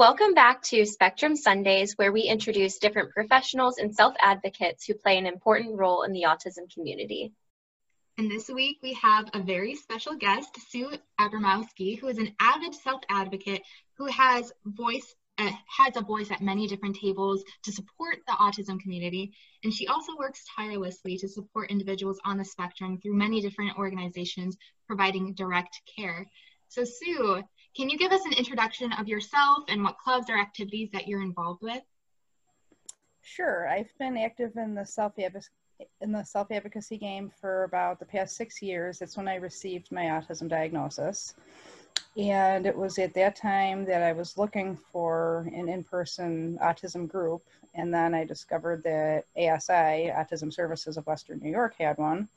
Welcome 0.00 0.32
back 0.32 0.62
to 0.62 0.86
Spectrum 0.86 1.36
Sundays, 1.36 1.92
where 1.98 2.10
we 2.10 2.22
introduce 2.22 2.78
different 2.78 3.10
professionals 3.10 3.76
and 3.76 3.94
self 3.94 4.14
advocates 4.18 4.86
who 4.86 4.94
play 4.94 5.18
an 5.18 5.26
important 5.26 5.78
role 5.78 6.04
in 6.04 6.14
the 6.14 6.22
autism 6.22 6.72
community. 6.72 7.34
And 8.16 8.30
this 8.30 8.48
week 8.48 8.78
we 8.82 8.94
have 8.94 9.28
a 9.34 9.42
very 9.42 9.74
special 9.74 10.16
guest, 10.16 10.56
Sue 10.70 10.94
Abramowski, 11.20 11.98
who 11.98 12.08
is 12.08 12.16
an 12.16 12.34
avid 12.40 12.74
self 12.74 13.02
advocate 13.10 13.60
who 13.98 14.06
has 14.06 14.50
voice 14.64 15.14
uh, 15.36 15.50
has 15.68 15.94
a 15.96 16.00
voice 16.00 16.30
at 16.30 16.40
many 16.40 16.66
different 16.66 16.96
tables 16.96 17.44
to 17.64 17.70
support 17.70 18.20
the 18.26 18.32
autism 18.32 18.80
community. 18.80 19.34
And 19.64 19.70
she 19.70 19.86
also 19.86 20.16
works 20.18 20.42
tirelessly 20.56 21.18
to 21.18 21.28
support 21.28 21.70
individuals 21.70 22.18
on 22.24 22.38
the 22.38 22.44
spectrum 22.46 22.98
through 23.02 23.18
many 23.18 23.42
different 23.42 23.76
organizations 23.76 24.56
providing 24.86 25.34
direct 25.34 25.78
care. 25.94 26.24
So, 26.68 26.84
Sue, 26.84 27.42
can 27.76 27.88
you 27.88 27.98
give 27.98 28.12
us 28.12 28.24
an 28.24 28.32
introduction 28.32 28.92
of 28.94 29.08
yourself 29.08 29.64
and 29.68 29.82
what 29.82 29.98
clubs 29.98 30.28
or 30.28 30.38
activities 30.38 30.90
that 30.92 31.06
you're 31.06 31.22
involved 31.22 31.62
with? 31.62 31.82
Sure. 33.22 33.68
I've 33.68 33.90
been 33.98 34.16
active 34.16 34.56
in 34.56 34.74
the 34.74 34.84
self 34.84 35.12
in 36.00 36.12
the 36.12 36.24
self 36.24 36.50
advocacy 36.50 36.98
game 36.98 37.30
for 37.40 37.64
about 37.64 37.98
the 37.98 38.04
past 38.04 38.36
six 38.36 38.60
years. 38.60 38.98
That's 38.98 39.16
when 39.16 39.28
I 39.28 39.36
received 39.36 39.92
my 39.92 40.04
autism 40.04 40.48
diagnosis. 40.48 41.34
And 42.16 42.66
it 42.66 42.76
was 42.76 42.98
at 42.98 43.14
that 43.14 43.36
time 43.36 43.84
that 43.84 44.02
I 44.02 44.12
was 44.12 44.36
looking 44.36 44.76
for 44.76 45.48
an 45.54 45.68
in 45.68 45.84
person 45.84 46.58
autism 46.60 47.06
group. 47.06 47.42
And 47.74 47.94
then 47.94 48.14
I 48.14 48.24
discovered 48.24 48.82
that 48.82 49.24
ASI, 49.36 50.10
Autism 50.10 50.52
Services 50.52 50.96
of 50.96 51.06
Western 51.06 51.38
New 51.38 51.50
York, 51.50 51.76
had 51.78 51.98
one. 51.98 52.28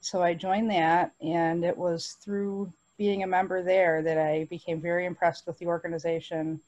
So 0.00 0.22
I 0.22 0.34
joined 0.34 0.70
that, 0.70 1.12
and 1.20 1.64
it 1.64 1.76
was 1.76 2.16
through 2.22 2.72
being 2.98 3.22
a 3.22 3.26
member 3.26 3.62
there 3.62 4.02
that 4.02 4.18
I 4.18 4.44
became 4.44 4.80
very 4.80 5.06
impressed 5.06 5.46
with 5.46 5.58
the 5.58 5.66
organization 5.66 6.60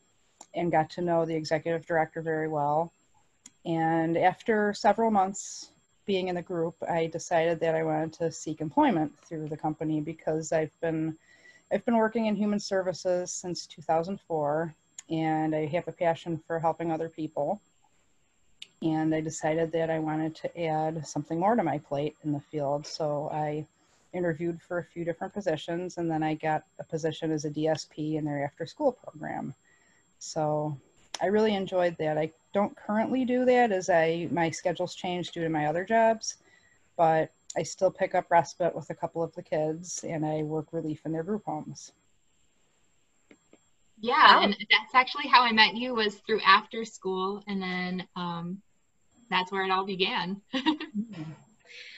and 0.54 0.70
got 0.70 0.90
to 0.90 1.02
know 1.02 1.24
the 1.24 1.34
executive 1.34 1.86
director 1.86 2.22
very 2.22 2.48
well. 2.48 2.92
And 3.64 4.16
after 4.16 4.72
several 4.74 5.10
months 5.10 5.70
being 6.06 6.28
in 6.28 6.34
the 6.34 6.42
group, 6.42 6.74
I 6.88 7.06
decided 7.06 7.60
that 7.60 7.74
I 7.74 7.82
wanted 7.82 8.12
to 8.14 8.32
seek 8.32 8.60
employment 8.60 9.12
through 9.18 9.48
the 9.48 9.56
company 9.56 10.00
because 10.00 10.52
I've 10.52 10.78
been 10.80 11.16
I've 11.70 11.84
been 11.84 11.98
working 11.98 12.26
in 12.26 12.34
human 12.34 12.60
services 12.60 13.30
since 13.30 13.66
2004 13.66 14.74
and 15.10 15.54
I 15.54 15.66
have 15.66 15.86
a 15.86 15.92
passion 15.92 16.40
for 16.46 16.58
helping 16.58 16.90
other 16.90 17.10
people. 17.10 17.60
And 18.80 19.14
I 19.14 19.20
decided 19.20 19.72
that 19.72 19.90
I 19.90 19.98
wanted 19.98 20.34
to 20.36 20.60
add 20.62 21.06
something 21.06 21.38
more 21.38 21.56
to 21.56 21.62
my 21.62 21.76
plate 21.76 22.16
in 22.24 22.32
the 22.32 22.40
field. 22.40 22.86
So 22.86 23.28
I 23.32 23.66
interviewed 24.12 24.60
for 24.60 24.78
a 24.78 24.84
few 24.84 25.04
different 25.04 25.34
positions 25.34 25.98
and 25.98 26.10
then 26.10 26.22
I 26.22 26.34
got 26.34 26.64
a 26.78 26.84
position 26.84 27.30
as 27.30 27.44
a 27.44 27.50
DSP 27.50 28.14
in 28.14 28.24
their 28.24 28.44
after 28.44 28.66
school 28.66 28.92
program. 28.92 29.54
So 30.18 30.76
I 31.20 31.26
really 31.26 31.54
enjoyed 31.54 31.96
that. 31.98 32.18
I 32.18 32.30
don't 32.52 32.76
currently 32.76 33.24
do 33.24 33.44
that 33.44 33.72
as 33.72 33.90
I 33.90 34.28
my 34.30 34.50
schedules 34.50 34.94
changed 34.94 35.34
due 35.34 35.42
to 35.42 35.48
my 35.48 35.66
other 35.66 35.84
jobs, 35.84 36.36
but 36.96 37.30
I 37.56 37.62
still 37.62 37.90
pick 37.90 38.14
up 38.14 38.30
respite 38.30 38.74
with 38.74 38.90
a 38.90 38.94
couple 38.94 39.22
of 39.22 39.34
the 39.34 39.42
kids 39.42 40.04
and 40.04 40.24
I 40.24 40.42
work 40.42 40.68
relief 40.72 41.02
in 41.04 41.12
their 41.12 41.22
group 41.22 41.44
homes. 41.44 41.92
Yeah, 44.00 44.42
and 44.42 44.56
that's 44.70 44.94
actually 44.94 45.26
how 45.26 45.42
I 45.42 45.52
met 45.52 45.74
you 45.74 45.94
was 45.94 46.16
through 46.26 46.40
after 46.42 46.84
school 46.84 47.42
and 47.48 47.60
then 47.60 48.06
um, 48.14 48.62
that's 49.28 49.50
where 49.50 49.64
it 49.64 49.70
all 49.70 49.84
began. 49.84 50.40
Mm-hmm. 50.98 51.22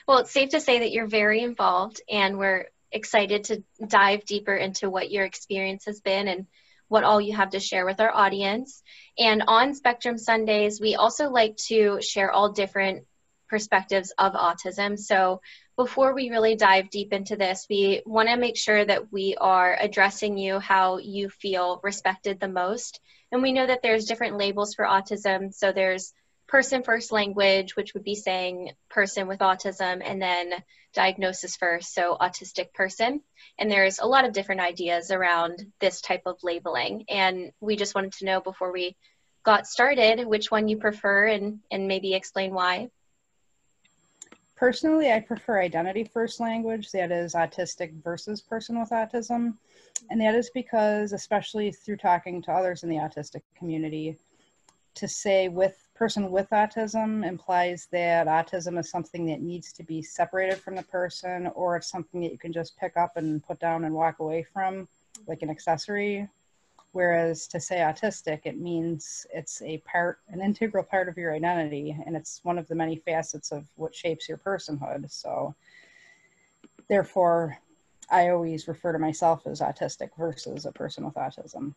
Well, 0.06 0.18
it's 0.18 0.32
safe 0.32 0.50
to 0.50 0.60
say 0.60 0.80
that 0.80 0.92
you're 0.92 1.06
very 1.06 1.42
involved, 1.42 2.00
and 2.10 2.38
we're 2.38 2.66
excited 2.92 3.44
to 3.44 3.62
dive 3.86 4.24
deeper 4.24 4.54
into 4.54 4.90
what 4.90 5.10
your 5.10 5.24
experience 5.24 5.84
has 5.86 6.00
been 6.00 6.28
and 6.28 6.46
what 6.88 7.04
all 7.04 7.20
you 7.20 7.36
have 7.36 7.50
to 7.50 7.60
share 7.60 7.86
with 7.86 8.00
our 8.00 8.12
audience. 8.12 8.82
And 9.16 9.44
on 9.46 9.74
Spectrum 9.74 10.18
Sundays, 10.18 10.80
we 10.80 10.96
also 10.96 11.30
like 11.30 11.56
to 11.68 12.00
share 12.02 12.32
all 12.32 12.52
different 12.52 13.06
perspectives 13.48 14.12
of 14.18 14.32
autism. 14.32 14.98
So 14.98 15.40
before 15.76 16.14
we 16.14 16.30
really 16.30 16.56
dive 16.56 16.90
deep 16.90 17.12
into 17.12 17.36
this, 17.36 17.66
we 17.70 18.02
want 18.04 18.28
to 18.28 18.36
make 18.36 18.56
sure 18.56 18.84
that 18.84 19.12
we 19.12 19.36
are 19.40 19.76
addressing 19.80 20.36
you 20.36 20.58
how 20.58 20.98
you 20.98 21.28
feel 21.28 21.80
respected 21.82 22.40
the 22.40 22.48
most. 22.48 23.00
And 23.32 23.42
we 23.42 23.52
know 23.52 23.66
that 23.66 23.82
there's 23.82 24.06
different 24.06 24.36
labels 24.36 24.74
for 24.74 24.84
autism. 24.84 25.54
So 25.54 25.72
there's 25.72 26.12
person 26.50 26.82
first 26.82 27.12
language, 27.12 27.76
which 27.76 27.94
would 27.94 28.02
be 28.02 28.16
saying 28.16 28.72
person 28.90 29.28
with 29.28 29.38
autism, 29.38 30.02
and 30.04 30.20
then 30.20 30.52
diagnosis 30.92 31.56
first, 31.56 31.94
so 31.94 32.16
autistic 32.20 32.72
person. 32.74 33.20
And 33.56 33.70
there's 33.70 34.00
a 34.00 34.06
lot 34.06 34.24
of 34.24 34.32
different 34.32 34.60
ideas 34.60 35.12
around 35.12 35.64
this 35.80 36.00
type 36.00 36.22
of 36.26 36.42
labeling. 36.42 37.04
And 37.08 37.52
we 37.60 37.76
just 37.76 37.94
wanted 37.94 38.12
to 38.14 38.24
know 38.24 38.40
before 38.40 38.72
we 38.72 38.96
got 39.44 39.68
started 39.68 40.26
which 40.26 40.50
one 40.50 40.66
you 40.66 40.76
prefer 40.76 41.28
and, 41.28 41.60
and 41.70 41.86
maybe 41.86 42.14
explain 42.14 42.52
why. 42.52 42.90
Personally, 44.56 45.10
I 45.10 45.20
prefer 45.20 45.62
identity 45.62 46.04
first 46.04 46.40
language, 46.40 46.90
that 46.90 47.12
is 47.12 47.34
autistic 47.34 48.02
versus 48.02 48.42
person 48.42 48.78
with 48.78 48.90
autism. 48.90 49.54
And 50.10 50.20
that 50.20 50.34
is 50.34 50.50
because, 50.52 51.12
especially 51.12 51.70
through 51.70 51.96
talking 51.98 52.42
to 52.42 52.52
others 52.52 52.82
in 52.82 52.90
the 52.90 52.96
autistic 52.96 53.42
community, 53.56 54.18
to 54.94 55.08
say 55.08 55.48
with 55.48 55.86
person 55.94 56.30
with 56.30 56.48
autism 56.50 57.26
implies 57.26 57.86
that 57.92 58.26
autism 58.26 58.78
is 58.78 58.90
something 58.90 59.26
that 59.26 59.42
needs 59.42 59.72
to 59.72 59.82
be 59.82 60.02
separated 60.02 60.56
from 60.56 60.74
the 60.74 60.82
person 60.84 61.46
or 61.48 61.76
it's 61.76 61.90
something 61.90 62.22
that 62.22 62.32
you 62.32 62.38
can 62.38 62.52
just 62.52 62.76
pick 62.78 62.96
up 62.96 63.16
and 63.16 63.42
put 63.44 63.60
down 63.60 63.84
and 63.84 63.94
walk 63.94 64.18
away 64.18 64.42
from 64.42 64.88
like 65.26 65.42
an 65.42 65.50
accessory. 65.50 66.26
Whereas 66.92 67.46
to 67.48 67.60
say 67.60 67.76
autistic 67.76 68.40
it 68.44 68.58
means 68.58 69.26
it's 69.32 69.60
a 69.62 69.78
part 69.78 70.18
an 70.28 70.40
integral 70.40 70.82
part 70.82 71.08
of 71.08 71.16
your 71.16 71.34
identity 71.34 71.96
and 72.06 72.16
it's 72.16 72.40
one 72.42 72.58
of 72.58 72.66
the 72.66 72.74
many 72.74 72.96
facets 72.96 73.52
of 73.52 73.66
what 73.76 73.94
shapes 73.94 74.28
your 74.28 74.38
personhood. 74.38 75.10
So 75.10 75.54
therefore 76.88 77.56
i 78.10 78.28
always 78.28 78.68
refer 78.68 78.92
to 78.92 78.98
myself 78.98 79.46
as 79.46 79.60
autistic 79.60 80.10
versus 80.18 80.66
a 80.66 80.72
person 80.72 81.04
with 81.04 81.14
autism 81.14 81.74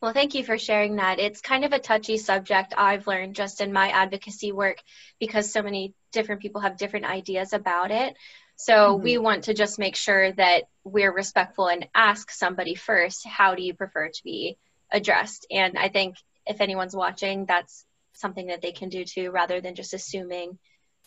well, 0.00 0.12
thank 0.12 0.34
you 0.34 0.44
for 0.44 0.58
sharing 0.58 0.96
that. 0.96 1.18
It's 1.18 1.40
kind 1.40 1.64
of 1.64 1.72
a 1.72 1.78
touchy 1.78 2.18
subject 2.18 2.74
I've 2.76 3.06
learned 3.06 3.34
just 3.34 3.60
in 3.60 3.72
my 3.72 3.88
advocacy 3.88 4.52
work 4.52 4.78
because 5.18 5.52
so 5.52 5.62
many 5.62 5.94
different 6.12 6.40
people 6.40 6.60
have 6.60 6.76
different 6.76 7.06
ideas 7.06 7.52
about 7.52 7.90
it. 7.90 8.14
So 8.56 8.74
mm-hmm. 8.74 9.02
we 9.02 9.18
want 9.18 9.44
to 9.44 9.54
just 9.54 9.78
make 9.78 9.96
sure 9.96 10.32
that 10.32 10.64
we're 10.84 11.12
respectful 11.12 11.68
and 11.68 11.88
ask 11.94 12.30
somebody 12.30 12.74
first, 12.74 13.26
how 13.26 13.54
do 13.54 13.62
you 13.62 13.74
prefer 13.74 14.08
to 14.08 14.24
be 14.24 14.56
addressed? 14.90 15.46
And 15.50 15.78
I 15.78 15.88
think 15.88 16.16
if 16.46 16.60
anyone's 16.60 16.96
watching, 16.96 17.46
that's 17.46 17.84
something 18.14 18.46
that 18.46 18.62
they 18.62 18.72
can 18.72 18.88
do 18.88 19.04
too, 19.04 19.30
rather 19.30 19.60
than 19.60 19.74
just 19.74 19.94
assuming 19.94 20.58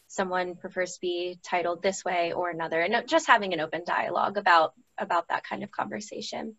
someone 0.07 0.55
prefers 0.55 0.95
to 0.95 1.01
be 1.01 1.39
titled 1.43 1.81
this 1.81 2.03
way 2.03 2.33
or 2.33 2.49
another, 2.49 2.81
and 2.81 3.07
just 3.07 3.27
having 3.27 3.53
an 3.53 3.61
open 3.61 3.83
dialogue 3.85 4.37
about 4.37 4.73
about 4.97 5.29
that 5.29 5.43
kind 5.43 5.63
of 5.63 5.71
conversation. 5.71 6.55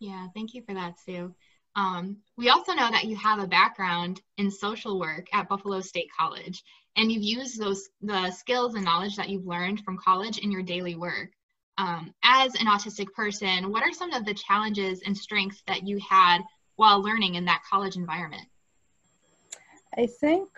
Yeah, 0.00 0.28
thank 0.34 0.54
you 0.54 0.62
for 0.62 0.74
that, 0.74 0.98
Sue. 1.00 1.34
Um, 1.74 2.18
we 2.36 2.48
also 2.48 2.72
know 2.72 2.90
that 2.90 3.04
you 3.04 3.16
have 3.16 3.38
a 3.38 3.46
background 3.46 4.20
in 4.36 4.50
social 4.50 4.98
work 4.98 5.26
at 5.32 5.48
Buffalo 5.48 5.80
State 5.80 6.08
College, 6.18 6.62
and 6.96 7.10
you've 7.10 7.22
used 7.22 7.60
those 7.60 7.88
the 8.00 8.30
skills 8.30 8.74
and 8.74 8.84
knowledge 8.84 9.16
that 9.16 9.28
you've 9.28 9.46
learned 9.46 9.80
from 9.84 9.98
college 9.98 10.38
in 10.38 10.50
your 10.50 10.62
daily 10.62 10.96
work. 10.96 11.30
Um, 11.76 12.12
as 12.24 12.54
an 12.56 12.66
autistic 12.66 13.12
person, 13.14 13.70
what 13.70 13.84
are 13.84 13.92
some 13.92 14.12
of 14.12 14.24
the 14.24 14.34
challenges 14.34 15.02
and 15.06 15.16
strengths 15.16 15.62
that 15.68 15.86
you 15.86 15.98
had 15.98 16.40
while 16.74 17.00
learning 17.00 17.36
in 17.36 17.44
that 17.44 17.62
college 17.68 17.94
environment? 17.96 18.46
I 19.96 20.06
think, 20.06 20.48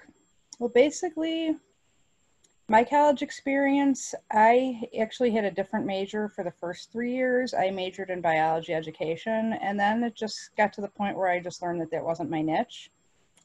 well, 0.58 0.70
basically, 0.70 1.56
my 2.70 2.84
college 2.84 3.20
experience, 3.20 4.14
I 4.30 4.80
actually 5.00 5.32
had 5.32 5.44
a 5.44 5.50
different 5.50 5.86
major 5.86 6.28
for 6.28 6.44
the 6.44 6.52
first 6.52 6.92
three 6.92 7.12
years. 7.12 7.52
I 7.52 7.68
majored 7.70 8.10
in 8.10 8.20
biology 8.20 8.72
education, 8.72 9.54
and 9.54 9.78
then 9.78 10.04
it 10.04 10.14
just 10.14 10.54
got 10.56 10.72
to 10.74 10.80
the 10.80 10.86
point 10.86 11.16
where 11.16 11.28
I 11.28 11.40
just 11.40 11.62
learned 11.62 11.80
that 11.80 11.90
that 11.90 12.04
wasn't 12.04 12.30
my 12.30 12.42
niche. 12.42 12.92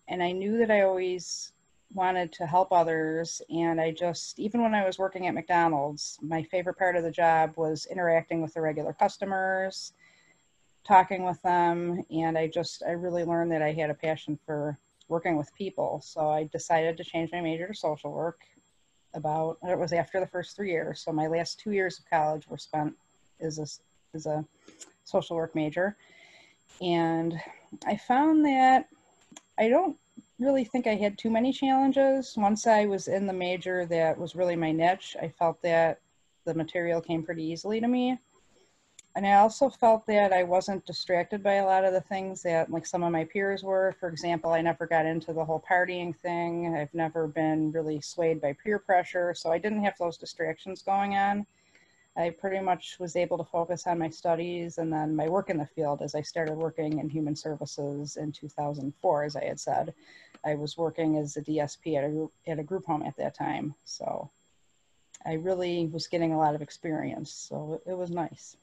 And 0.07 0.21
I 0.21 0.31
knew 0.31 0.59
that 0.59 0.69
I 0.69 0.81
always 0.81 1.53
wanted 1.91 2.33
to 2.33 2.45
help 2.45 2.71
others. 2.71 3.41
And 3.49 3.81
I 3.81 3.89
just, 3.89 4.37
even 4.37 4.61
when 4.61 4.75
I 4.75 4.85
was 4.85 4.99
working 4.99 5.25
at 5.25 5.33
McDonald's, 5.33 6.19
my 6.21 6.43
favorite 6.43 6.77
part 6.77 6.95
of 6.95 7.01
the 7.01 7.09
job 7.09 7.53
was 7.55 7.87
interacting 7.89 8.43
with 8.43 8.53
the 8.53 8.61
regular 8.61 8.93
customers, 8.93 9.93
talking 10.83 11.25
with 11.25 11.41
them. 11.41 12.03
And 12.11 12.37
I 12.37 12.45
just, 12.45 12.83
I 12.87 12.91
really 12.91 13.23
learned 13.23 13.51
that 13.53 13.63
I 13.63 13.71
had 13.71 13.89
a 13.89 13.95
passion 13.95 14.37
for 14.45 14.77
working 15.07 15.35
with 15.35 15.55
people. 15.55 15.99
So 16.05 16.29
I 16.29 16.43
decided 16.43 16.95
to 16.97 17.03
change 17.03 17.31
my 17.31 17.41
major 17.41 17.65
to 17.65 17.73
social 17.73 18.11
work 18.11 18.41
about 19.15 19.57
it 19.63 19.77
was 19.77 19.93
after 19.93 20.19
the 20.19 20.27
first 20.27 20.55
three 20.55 20.71
years. 20.71 21.01
So 21.01 21.11
my 21.11 21.27
last 21.27 21.59
two 21.59 21.71
years 21.71 21.99
of 21.99 22.09
college 22.09 22.47
were 22.47 22.57
spent 22.57 22.93
as 23.39 23.59
a, 23.59 23.67
as 24.15 24.25
a 24.25 24.45
social 25.03 25.35
work 25.35 25.55
major. 25.55 25.95
And 26.81 27.39
i 27.85 27.95
found 27.95 28.45
that 28.45 28.87
i 29.57 29.67
don't 29.67 29.97
really 30.39 30.63
think 30.63 30.87
i 30.87 30.95
had 30.95 31.17
too 31.17 31.29
many 31.29 31.51
challenges. 31.51 32.35
Once 32.37 32.67
i 32.67 32.85
was 32.85 33.07
in 33.07 33.27
the 33.27 33.33
major 33.33 33.85
that 33.85 34.17
was 34.17 34.35
really 34.35 34.55
my 34.55 34.71
niche 34.71 35.15
i 35.21 35.27
felt 35.27 35.61
that 35.61 35.99
the 36.45 36.53
material 36.53 37.01
came 37.01 37.23
pretty 37.23 37.43
easily 37.43 37.79
to 37.79 37.87
me 37.87 38.17
and 39.15 39.25
I 39.25 39.35
also 39.35 39.69
felt 39.69 40.05
that 40.07 40.33
I 40.33 40.43
wasn't 40.43 40.85
distracted 40.85 41.41
by 41.41 41.53
a 41.53 41.65
lot 41.65 41.85
of 41.85 41.93
the 41.93 42.01
things 42.01 42.41
that 42.43 42.69
like 42.69 42.85
some 42.85 43.01
of 43.01 43.13
my 43.13 43.23
peers 43.23 43.63
were. 43.63 43.95
For 43.97 44.09
example, 44.09 44.51
I 44.51 44.61
never 44.61 44.85
got 44.85 45.05
into 45.05 45.31
the 45.31 45.45
whole 45.45 45.63
partying 45.69 46.13
thing. 46.13 46.75
I've 46.75 46.93
never 46.93 47.25
been 47.25 47.71
really 47.71 48.01
swayed 48.01 48.41
by 48.41 48.57
peer 48.61 48.77
pressure, 48.77 49.33
so 49.33 49.53
I 49.53 49.57
didn't 49.57 49.85
have 49.85 49.97
those 49.97 50.17
distractions 50.17 50.81
going 50.81 51.15
on. 51.15 51.45
I 52.17 52.29
pretty 52.29 52.59
much 52.59 52.97
was 52.99 53.15
able 53.15 53.37
to 53.37 53.45
focus 53.45 53.87
on 53.87 53.99
my 53.99 54.09
studies 54.09 54.77
and 54.77 54.91
then 54.91 55.15
my 55.15 55.29
work 55.29 55.49
in 55.49 55.57
the 55.57 55.65
field 55.65 56.01
as 56.01 56.13
I 56.13 56.21
started 56.21 56.55
working 56.55 56.99
in 56.99 57.09
human 57.09 57.35
services 57.35 58.17
in 58.17 58.33
2004, 58.33 59.23
as 59.23 59.35
I 59.37 59.45
had 59.45 59.59
said. 59.59 59.93
I 60.45 60.55
was 60.55 60.77
working 60.77 61.17
as 61.17 61.37
a 61.37 61.41
DSP 61.41 61.97
at 61.97 62.03
a, 62.03 62.51
at 62.51 62.59
a 62.59 62.63
group 62.63 62.85
home 62.85 63.03
at 63.03 63.17
that 63.17 63.35
time. 63.35 63.75
So 63.85 64.29
I 65.25 65.33
really 65.33 65.87
was 65.87 66.07
getting 66.07 66.33
a 66.33 66.37
lot 66.37 66.55
of 66.55 66.61
experience. 66.61 67.31
So 67.31 67.81
it 67.85 67.97
was 67.97 68.11
nice. 68.11 68.57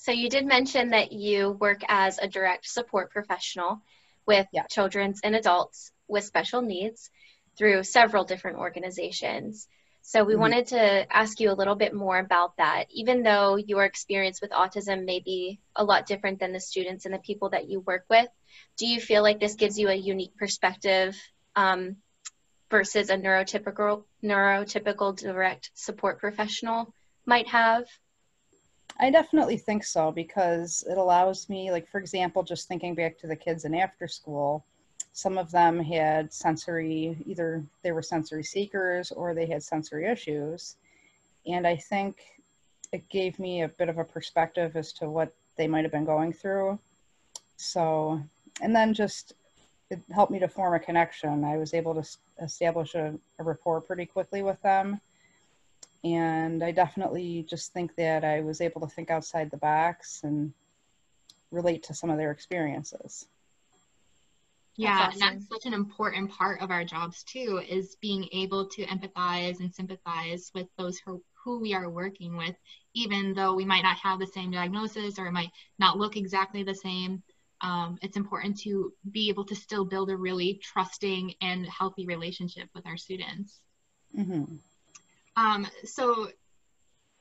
So 0.00 0.12
you 0.12 0.30
did 0.30 0.46
mention 0.46 0.90
that 0.90 1.12
you 1.12 1.50
work 1.50 1.80
as 1.88 2.18
a 2.18 2.28
direct 2.28 2.68
support 2.68 3.10
professional 3.10 3.82
with 4.26 4.46
yeah. 4.52 4.62
children's 4.70 5.20
and 5.24 5.34
adults 5.34 5.90
with 6.06 6.22
special 6.22 6.62
needs 6.62 7.10
through 7.56 7.82
several 7.82 8.22
different 8.22 8.58
organizations. 8.58 9.66
So 10.02 10.22
we 10.22 10.34
mm-hmm. 10.34 10.40
wanted 10.40 10.66
to 10.68 11.12
ask 11.14 11.40
you 11.40 11.50
a 11.50 11.58
little 11.58 11.74
bit 11.74 11.92
more 11.92 12.16
about 12.16 12.56
that. 12.58 12.84
Even 12.90 13.24
though 13.24 13.56
your 13.56 13.84
experience 13.84 14.40
with 14.40 14.52
autism 14.52 15.04
may 15.04 15.18
be 15.18 15.58
a 15.74 15.82
lot 15.82 16.06
different 16.06 16.38
than 16.38 16.52
the 16.52 16.60
students 16.60 17.04
and 17.04 17.12
the 17.12 17.18
people 17.18 17.50
that 17.50 17.68
you 17.68 17.80
work 17.80 18.04
with, 18.08 18.28
do 18.76 18.86
you 18.86 19.00
feel 19.00 19.24
like 19.24 19.40
this 19.40 19.56
gives 19.56 19.80
you 19.80 19.88
a 19.88 19.94
unique 19.94 20.36
perspective 20.36 21.16
um, 21.56 21.96
versus 22.70 23.10
a 23.10 23.16
neurotypical 23.16 24.04
neurotypical 24.22 25.18
direct 25.18 25.72
support 25.74 26.20
professional 26.20 26.94
might 27.26 27.48
have? 27.48 27.84
I 29.00 29.10
definitely 29.10 29.58
think 29.58 29.84
so 29.84 30.10
because 30.10 30.84
it 30.88 30.98
allows 30.98 31.48
me, 31.48 31.70
like, 31.70 31.88
for 31.88 31.98
example, 31.98 32.42
just 32.42 32.66
thinking 32.66 32.94
back 32.94 33.16
to 33.18 33.28
the 33.28 33.36
kids 33.36 33.64
in 33.64 33.74
after 33.74 34.08
school, 34.08 34.64
some 35.12 35.38
of 35.38 35.50
them 35.50 35.78
had 35.78 36.32
sensory, 36.32 37.16
either 37.26 37.62
they 37.82 37.92
were 37.92 38.02
sensory 38.02 38.42
seekers 38.42 39.12
or 39.12 39.34
they 39.34 39.46
had 39.46 39.62
sensory 39.62 40.06
issues. 40.06 40.76
And 41.46 41.66
I 41.66 41.76
think 41.76 42.16
it 42.92 43.08
gave 43.08 43.38
me 43.38 43.62
a 43.62 43.68
bit 43.68 43.88
of 43.88 43.98
a 43.98 44.04
perspective 44.04 44.76
as 44.76 44.92
to 44.94 45.08
what 45.08 45.32
they 45.56 45.68
might 45.68 45.84
have 45.84 45.92
been 45.92 46.04
going 46.04 46.32
through. 46.32 46.78
So, 47.56 48.20
and 48.60 48.74
then 48.74 48.94
just 48.94 49.34
it 49.90 50.00
helped 50.12 50.32
me 50.32 50.38
to 50.40 50.48
form 50.48 50.74
a 50.74 50.80
connection. 50.80 51.44
I 51.44 51.56
was 51.56 51.72
able 51.72 51.94
to 51.94 52.08
establish 52.42 52.94
a, 52.94 53.14
a 53.38 53.44
rapport 53.44 53.80
pretty 53.80 54.06
quickly 54.06 54.42
with 54.42 54.60
them 54.62 55.00
and 56.04 56.62
I 56.62 56.70
definitely 56.70 57.44
just 57.48 57.72
think 57.72 57.96
that 57.96 58.24
I 58.24 58.40
was 58.40 58.60
able 58.60 58.80
to 58.82 58.86
think 58.86 59.10
outside 59.10 59.50
the 59.50 59.56
box 59.56 60.20
and 60.22 60.52
relate 61.50 61.82
to 61.84 61.94
some 61.94 62.10
of 62.10 62.18
their 62.18 62.30
experiences. 62.30 63.26
Yeah, 64.76 65.08
awesome. 65.08 65.22
and 65.22 65.40
that's 65.40 65.48
such 65.48 65.66
an 65.66 65.74
important 65.74 66.30
part 66.30 66.60
of 66.60 66.70
our 66.70 66.84
jobs 66.84 67.24
too, 67.24 67.60
is 67.68 67.96
being 67.96 68.28
able 68.32 68.66
to 68.68 68.86
empathize 68.86 69.58
and 69.58 69.74
sympathize 69.74 70.52
with 70.54 70.68
those 70.78 70.98
who, 70.98 71.20
who 71.44 71.58
we 71.58 71.74
are 71.74 71.90
working 71.90 72.36
with, 72.36 72.54
even 72.94 73.34
though 73.34 73.54
we 73.54 73.64
might 73.64 73.82
not 73.82 73.96
have 73.96 74.20
the 74.20 74.26
same 74.26 74.52
diagnosis 74.52 75.18
or 75.18 75.26
it 75.26 75.32
might 75.32 75.50
not 75.80 75.98
look 75.98 76.16
exactly 76.16 76.62
the 76.62 76.76
same. 76.76 77.24
Um, 77.60 77.98
it's 78.02 78.16
important 78.16 78.60
to 78.60 78.92
be 79.10 79.28
able 79.30 79.44
to 79.46 79.56
still 79.56 79.84
build 79.84 80.10
a 80.10 80.16
really 80.16 80.60
trusting 80.62 81.34
and 81.40 81.66
healthy 81.66 82.06
relationship 82.06 82.68
with 82.72 82.86
our 82.86 82.96
students. 82.96 83.58
Mm-hmm. 84.16 84.44
Um, 85.38 85.68
so 85.84 86.28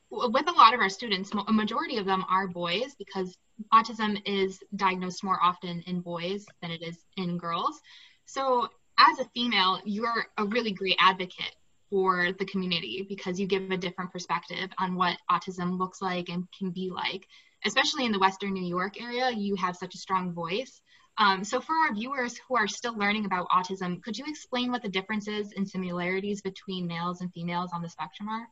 with 0.09 0.49
a 0.49 0.53
lot 0.53 0.73
of 0.73 0.79
our 0.79 0.89
students, 0.89 1.31
a 1.47 1.53
majority 1.53 1.97
of 1.97 2.05
them 2.05 2.25
are 2.29 2.47
boys 2.47 2.95
because 2.97 3.37
autism 3.71 4.19
is 4.25 4.59
diagnosed 4.75 5.23
more 5.23 5.37
often 5.41 5.83
in 5.85 6.01
boys 6.01 6.45
than 6.61 6.71
it 6.71 6.81
is 6.81 6.97
in 7.17 7.37
girls. 7.37 7.79
So 8.25 8.69
as 8.97 9.19
a 9.19 9.29
female, 9.35 9.79
you're 9.85 10.25
a 10.37 10.45
really 10.45 10.71
great 10.71 10.95
advocate 10.99 11.55
for 11.91 12.31
the 12.39 12.45
community 12.45 13.05
because 13.07 13.39
you 13.39 13.45
give 13.45 13.69
a 13.69 13.77
different 13.77 14.11
perspective 14.11 14.69
on 14.79 14.95
what 14.95 15.17
autism 15.29 15.77
looks 15.77 16.01
like 16.01 16.29
and 16.29 16.47
can 16.57 16.71
be 16.71 16.89
like. 16.89 17.27
Especially 17.65 18.05
in 18.05 18.11
the 18.11 18.19
Western 18.19 18.53
New 18.53 18.65
York 18.65 19.01
area, 19.01 19.29
you 19.29 19.55
have 19.55 19.75
such 19.75 19.93
a 19.93 19.99
strong 19.99 20.33
voice. 20.33 20.81
Um, 21.19 21.43
so 21.43 21.59
for 21.59 21.73
our 21.73 21.93
viewers 21.93 22.39
who 22.47 22.55
are 22.55 22.67
still 22.67 22.95
learning 22.95 23.25
about 23.25 23.47
autism, 23.49 24.01
could 24.03 24.17
you 24.17 24.25
explain 24.27 24.71
what 24.71 24.83
the 24.83 24.89
differences 24.89 25.51
and 25.55 25.67
similarities 25.67 26.41
between 26.41 26.85
males 26.85 27.21
and 27.21 27.31
females 27.33 27.71
on 27.73 27.81
the 27.81 27.89
spectrum 27.89 28.29
are? 28.29 28.47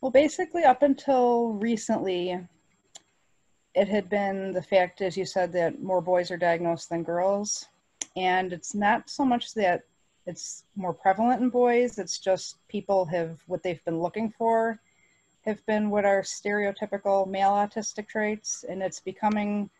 Well, 0.00 0.10
basically, 0.10 0.64
up 0.64 0.82
until 0.82 1.52
recently, 1.52 2.38
it 3.74 3.88
had 3.88 4.08
been 4.08 4.52
the 4.52 4.62
fact, 4.62 5.00
as 5.00 5.16
you 5.16 5.24
said, 5.24 5.52
that 5.52 5.82
more 5.82 6.00
boys 6.00 6.30
are 6.30 6.36
diagnosed 6.36 6.88
than 6.90 7.04
girls. 7.04 7.66
And 8.16 8.52
it's 8.52 8.74
not 8.74 9.08
so 9.08 9.24
much 9.24 9.54
that 9.54 9.82
it's 10.26 10.64
more 10.74 10.92
prevalent 10.92 11.40
in 11.42 11.50
boys, 11.50 11.98
it's 11.98 12.18
just 12.18 12.56
people 12.68 13.04
have 13.06 13.38
what 13.46 13.62
they've 13.62 13.84
been 13.84 14.00
looking 14.00 14.30
for 14.30 14.80
have 15.44 15.64
been 15.66 15.90
what 15.90 16.04
are 16.04 16.22
stereotypical 16.22 17.26
male 17.26 17.52
autistic 17.52 18.08
traits. 18.08 18.64
And 18.68 18.82
it's 18.82 19.00
becoming 19.00 19.70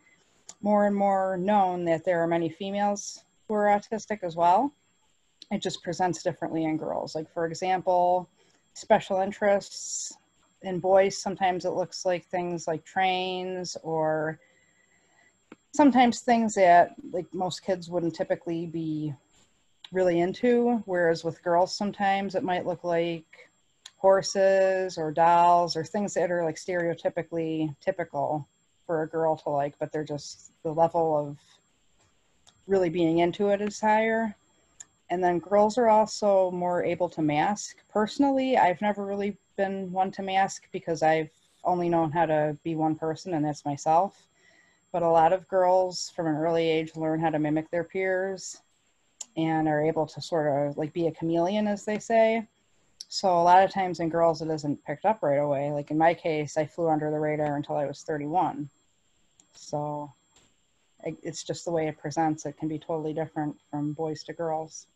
more 0.63 0.87
and 0.87 0.95
more 0.95 1.37
known 1.37 1.85
that 1.87 2.05
there 2.05 2.23
are 2.23 2.27
many 2.27 2.49
females 2.49 3.25
who 3.49 3.55
are 3.55 3.67
autistic 3.67 4.23
as 4.23 4.37
well. 4.37 4.73
It 5.51 5.63
just 5.63 5.83
presents 5.83 6.23
differently 6.23 6.65
in 6.65 6.77
girls. 6.77 7.15
Like, 7.15 7.33
for 7.33 7.47
example, 7.47 8.29
special 8.75 9.21
interests 9.21 10.17
in 10.63 10.79
boys, 10.79 11.17
sometimes 11.21 11.65
it 11.65 11.71
looks 11.71 12.05
like 12.05 12.25
things 12.27 12.67
like 12.67 12.85
trains 12.85 13.77
or 13.83 14.39
sometimes 15.73 16.21
things 16.21 16.55
that 16.55 16.95
like 17.13 17.27
most 17.33 17.65
kids 17.65 17.89
wouldn't 17.89 18.15
typically 18.15 18.67
be 18.67 19.15
really 19.93 20.21
into 20.21 20.83
whereas 20.87 21.25
with 21.25 21.43
girls 21.43 21.75
sometimes 21.75 22.35
it 22.35 22.43
might 22.43 22.67
look 22.67 22.85
like 22.85 23.25
horses 23.97 24.97
or 24.97 25.13
dolls 25.13 25.77
or 25.77 25.85
things 25.85 26.15
that 26.15 26.31
are 26.31 26.45
like 26.45 26.57
stereotypically 26.57 27.75
typical 27.81 28.47
for 28.91 29.03
a 29.03 29.07
girl 29.07 29.37
to 29.37 29.51
like, 29.51 29.79
but 29.79 29.93
they're 29.93 30.03
just 30.03 30.51
the 30.65 30.75
level 30.75 31.17
of 31.17 31.37
really 32.67 32.89
being 32.89 33.21
into 33.21 33.51
it 33.51 33.61
is 33.61 33.81
higher. 33.81 34.35
And 35.11 35.23
then 35.23 35.39
girls 35.39 35.79
are 35.79 35.89
also 35.89 36.51
more 36.51 36.83
able 36.83 37.09
to 37.11 37.23
mask. 37.23 37.77
Personally, 37.89 38.59
I've 38.59 38.81
never 38.81 39.07
really 39.07 39.37
been 39.57 39.93
one 39.93 40.11
to 40.11 40.23
mask 40.23 40.65
because 40.73 41.05
I've 41.05 41.31
only 41.63 41.89
known 41.89 42.11
how 42.11 42.27
to 42.27 42.59
be 42.65 42.75
one 42.75 42.97
person, 42.97 43.35
and 43.35 43.45
that's 43.45 43.65
myself. 43.65 44.27
But 44.91 45.05
a 45.05 45.09
lot 45.09 45.33
of 45.33 45.47
girls 45.47 46.13
from 46.17 46.27
an 46.27 46.35
early 46.35 46.69
age 46.69 46.97
learn 46.97 47.21
how 47.21 47.31
to 47.31 47.39
mimic 47.39 47.71
their 47.71 47.85
peers 47.85 48.61
and 49.37 49.69
are 49.69 49.85
able 49.85 50.07
to 50.07 50.21
sort 50.21 50.49
of 50.49 50.77
like 50.77 50.93
be 50.93 51.07
a 51.07 51.13
chameleon, 51.13 51.69
as 51.69 51.85
they 51.85 52.01
say. 52.01 52.45
So 53.13 53.29
a 53.29 53.43
lot 53.43 53.65
of 53.65 53.73
times 53.73 53.99
in 53.99 54.09
girls, 54.09 54.41
it 54.41 54.49
isn't 54.51 54.85
picked 54.85 55.05
up 55.05 55.21
right 55.21 55.39
away. 55.39 55.73
Like 55.73 55.91
in 55.91 55.99
my 55.99 56.15
case, 56.15 56.57
I 56.57 56.65
flew 56.65 56.89
under 56.89 57.11
the 57.11 57.19
radar 57.19 57.57
until 57.57 57.77
I 57.77 57.85
was 57.85 58.03
31. 58.03 58.71
So 59.53 60.13
it's 61.03 61.43
just 61.43 61.65
the 61.65 61.71
way 61.71 61.89
it 61.89 61.99
presents. 61.99 62.47
It 62.47 62.57
can 62.59 62.69
be 62.69 62.79
totally 62.79 63.15
different 63.15 63.57
from 63.71 63.93
boys 63.93 64.23
to 64.25 64.33
girls. 64.33 64.87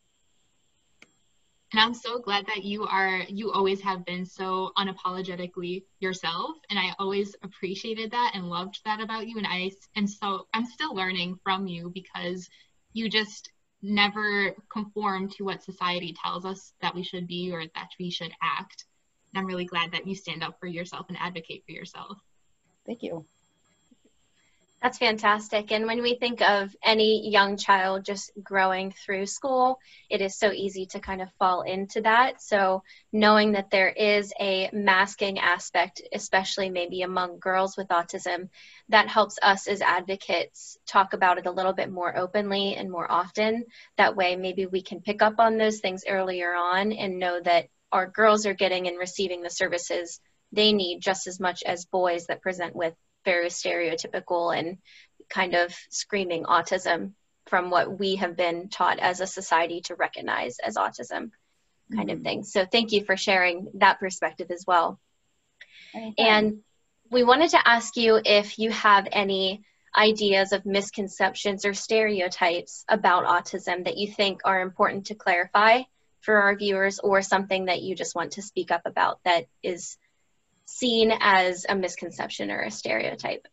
And 1.71 1.81
I'm 1.81 1.93
so 1.93 2.19
glad 2.19 2.45
that 2.47 2.63
you 2.63 2.85
are, 2.85 3.21
you 3.27 3.51
always 3.51 3.81
have 3.81 4.05
been 4.05 4.25
so 4.25 4.71
unapologetically 4.77 5.83
yourself. 5.99 6.51
And 6.69 6.79
I 6.79 6.93
always 6.99 7.35
appreciated 7.43 8.11
that 8.11 8.31
and 8.33 8.49
loved 8.49 8.79
that 8.85 9.01
about 9.01 9.27
you. 9.27 9.37
And 9.37 9.47
I, 9.47 9.71
and 9.95 10.09
so 10.09 10.47
I'm 10.53 10.65
still 10.65 10.95
learning 10.95 11.37
from 11.43 11.67
you 11.67 11.91
because 11.93 12.47
you 12.93 13.09
just 13.09 13.49
never 13.81 14.55
conform 14.71 15.29
to 15.31 15.43
what 15.43 15.63
society 15.63 16.15
tells 16.23 16.45
us 16.45 16.73
that 16.81 16.95
we 16.95 17.03
should 17.03 17.27
be 17.27 17.51
or 17.51 17.63
that 17.75 17.89
we 17.99 18.09
should 18.09 18.31
act. 18.41 18.85
And 19.33 19.39
I'm 19.39 19.47
really 19.47 19.65
glad 19.65 19.91
that 19.91 20.07
you 20.07 20.15
stand 20.15 20.43
up 20.43 20.57
for 20.59 20.67
yourself 20.67 21.07
and 21.09 21.17
advocate 21.19 21.63
for 21.65 21.73
yourself. 21.73 22.17
Thank 22.85 23.03
you. 23.03 23.25
That's 24.85 24.99
fantastic. 24.99 25.71
And 25.71 25.87
when 25.87 26.03
we 26.03 26.13
think 26.13 26.41
of 26.41 26.75
any 26.83 27.27
young 27.27 27.57
child 27.57 28.05
just 28.05 28.29
growing 28.43 28.91
through 28.91 29.25
school, 29.25 29.79
it 30.11 30.21
is 30.21 30.37
so 30.37 30.51
easy 30.51 30.85
to 30.91 30.99
kind 30.99 31.23
of 31.23 31.33
fall 31.39 31.63
into 31.63 32.01
that. 32.01 32.39
So, 32.39 32.83
knowing 33.11 33.53
that 33.53 33.71
there 33.71 33.89
is 33.89 34.31
a 34.39 34.69
masking 34.73 35.39
aspect, 35.39 36.03
especially 36.13 36.69
maybe 36.69 37.01
among 37.01 37.39
girls 37.39 37.75
with 37.75 37.87
autism, 37.87 38.49
that 38.89 39.07
helps 39.07 39.39
us 39.41 39.65
as 39.65 39.81
advocates 39.81 40.77
talk 40.85 41.13
about 41.13 41.39
it 41.39 41.47
a 41.47 41.51
little 41.51 41.73
bit 41.73 41.89
more 41.89 42.15
openly 42.15 42.75
and 42.75 42.91
more 42.91 43.11
often. 43.11 43.65
That 43.97 44.15
way, 44.15 44.35
maybe 44.35 44.67
we 44.67 44.83
can 44.83 45.01
pick 45.01 45.23
up 45.23 45.39
on 45.39 45.57
those 45.57 45.79
things 45.79 46.03
earlier 46.07 46.53
on 46.53 46.91
and 46.91 47.17
know 47.17 47.41
that 47.41 47.69
our 47.91 48.05
girls 48.05 48.45
are 48.45 48.53
getting 48.53 48.87
and 48.87 48.99
receiving 48.99 49.41
the 49.41 49.49
services 49.49 50.19
they 50.51 50.73
need 50.73 50.99
just 51.01 51.25
as 51.25 51.39
much 51.39 51.63
as 51.63 51.85
boys 51.85 52.27
that 52.27 52.43
present 52.43 52.75
with 52.75 52.93
very 53.25 53.47
stereotypical 53.47 54.57
and 54.57 54.77
kind 55.29 55.55
of 55.55 55.75
screaming 55.89 56.43
autism 56.43 57.13
from 57.47 57.69
what 57.69 57.99
we 57.99 58.15
have 58.15 58.35
been 58.35 58.69
taught 58.69 58.99
as 58.99 59.19
a 59.19 59.27
society 59.27 59.81
to 59.81 59.95
recognize 59.95 60.57
as 60.59 60.75
autism 60.75 61.31
kind 61.93 62.09
mm-hmm. 62.09 62.17
of 62.17 62.21
thing. 62.21 62.43
So 62.43 62.65
thank 62.65 62.91
you 62.91 63.03
for 63.03 63.17
sharing 63.17 63.67
that 63.75 63.99
perspective 63.99 64.47
as 64.51 64.63
well. 64.65 64.99
And 66.17 66.59
we 67.11 67.23
wanted 67.23 67.51
to 67.51 67.67
ask 67.67 67.95
you 67.95 68.19
if 68.23 68.57
you 68.59 68.71
have 68.71 69.07
any 69.11 69.63
ideas 69.95 70.51
of 70.51 70.65
misconceptions 70.65 71.65
or 71.65 71.73
stereotypes 71.73 72.83
about 72.89 73.25
autism 73.25 73.85
that 73.85 73.97
you 73.97 74.11
think 74.11 74.41
are 74.43 74.61
important 74.61 75.05
to 75.07 75.15
clarify 75.15 75.83
for 76.19 76.35
our 76.35 76.55
viewers 76.55 76.99
or 76.99 77.21
something 77.21 77.65
that 77.65 77.81
you 77.81 77.95
just 77.95 78.15
want 78.15 78.31
to 78.33 78.41
speak 78.41 78.71
up 78.71 78.81
about 78.85 79.19
that 79.23 79.45
is 79.63 79.97
seen 80.65 81.13
as 81.19 81.65
a 81.69 81.75
misconception 81.75 82.51
or 82.51 82.63
a 82.63 82.71
stereotype? 82.71 83.47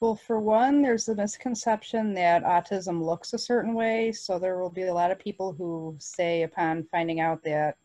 Well, 0.00 0.16
for 0.16 0.40
one, 0.40 0.80
there's 0.80 1.08
a 1.08 1.14
misconception 1.14 2.14
that 2.14 2.42
autism 2.42 3.04
looks 3.04 3.34
a 3.34 3.38
certain 3.38 3.74
way. 3.74 4.12
So 4.12 4.38
there 4.38 4.58
will 4.58 4.70
be 4.70 4.84
a 4.84 4.94
lot 4.94 5.10
of 5.10 5.18
people 5.18 5.52
who 5.52 5.94
say, 5.98 6.42
upon 6.42 6.84
finding 6.84 7.20
out 7.20 7.42
that 7.44 7.76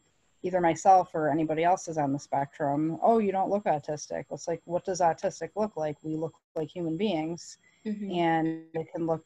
either 0.41 0.61
myself 0.61 1.09
or 1.13 1.29
anybody 1.29 1.63
else 1.63 1.89
is 1.89 1.97
on 1.97 2.13
the 2.13 2.19
spectrum, 2.19 2.97
oh, 3.01 3.17
you 3.17 3.33
don't 3.33 3.49
look 3.49 3.65
autistic. 3.65 4.25
It's 4.31 4.47
like, 4.47 4.61
what 4.63 4.85
does 4.85 5.01
autistic 5.01 5.49
look 5.55 5.75
like? 5.75 5.97
We 6.03 6.15
look 6.15 6.35
like 6.55 6.69
human 6.69 6.95
beings, 6.95 7.57
mm-hmm. 7.85 8.11
and 8.11 8.63
it 8.73 8.87
can 8.93 9.07
look 9.07 9.25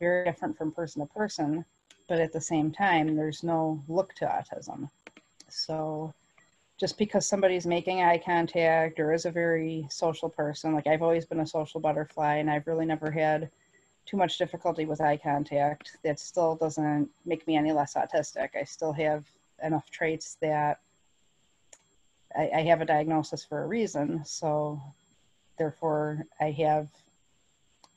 very 0.00 0.24
different 0.24 0.56
from 0.56 0.72
person 0.72 1.02
to 1.02 1.12
person. 1.12 1.64
But 2.08 2.20
at 2.20 2.32
the 2.32 2.40
same 2.40 2.70
time, 2.70 3.16
there's 3.16 3.42
no 3.42 3.82
look 3.88 4.14
to 4.14 4.26
autism. 4.26 4.88
So 5.48 6.14
just 6.78 6.98
because 6.98 7.26
somebody's 7.26 7.66
making 7.66 8.02
eye 8.02 8.18
contact 8.18 8.98
or 8.98 9.12
is 9.12 9.26
a 9.26 9.30
very 9.30 9.86
social 9.90 10.28
person, 10.28 10.74
like 10.74 10.86
I've 10.86 11.02
always 11.02 11.24
been 11.24 11.40
a 11.40 11.46
social 11.46 11.80
butterfly 11.80 12.36
and 12.36 12.50
I've 12.50 12.66
really 12.66 12.86
never 12.86 13.10
had 13.10 13.50
too 14.06 14.16
much 14.16 14.38
difficulty 14.38 14.84
with 14.84 15.00
eye 15.00 15.16
contact, 15.16 15.96
that 16.02 16.18
still 16.20 16.56
doesn't 16.56 17.08
make 17.24 17.46
me 17.46 17.56
any 17.56 17.72
less 17.72 17.94
autistic. 17.94 18.50
I 18.54 18.64
still 18.64 18.92
have 18.92 19.24
enough 19.62 19.88
traits 19.90 20.36
that 20.40 20.80
I, 22.36 22.50
I 22.54 22.62
have 22.62 22.80
a 22.80 22.86
diagnosis 22.86 23.44
for 23.44 23.62
a 23.62 23.66
reason. 23.66 24.24
So 24.24 24.80
therefore 25.56 26.26
I 26.40 26.50
have 26.50 26.88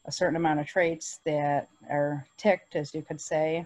a 0.05 0.11
certain 0.11 0.37
amount 0.37 0.59
of 0.59 0.67
traits 0.67 1.19
that 1.25 1.67
are 1.89 2.25
ticked, 2.37 2.75
as 2.75 2.93
you 2.93 3.01
could 3.01 3.19
say, 3.19 3.65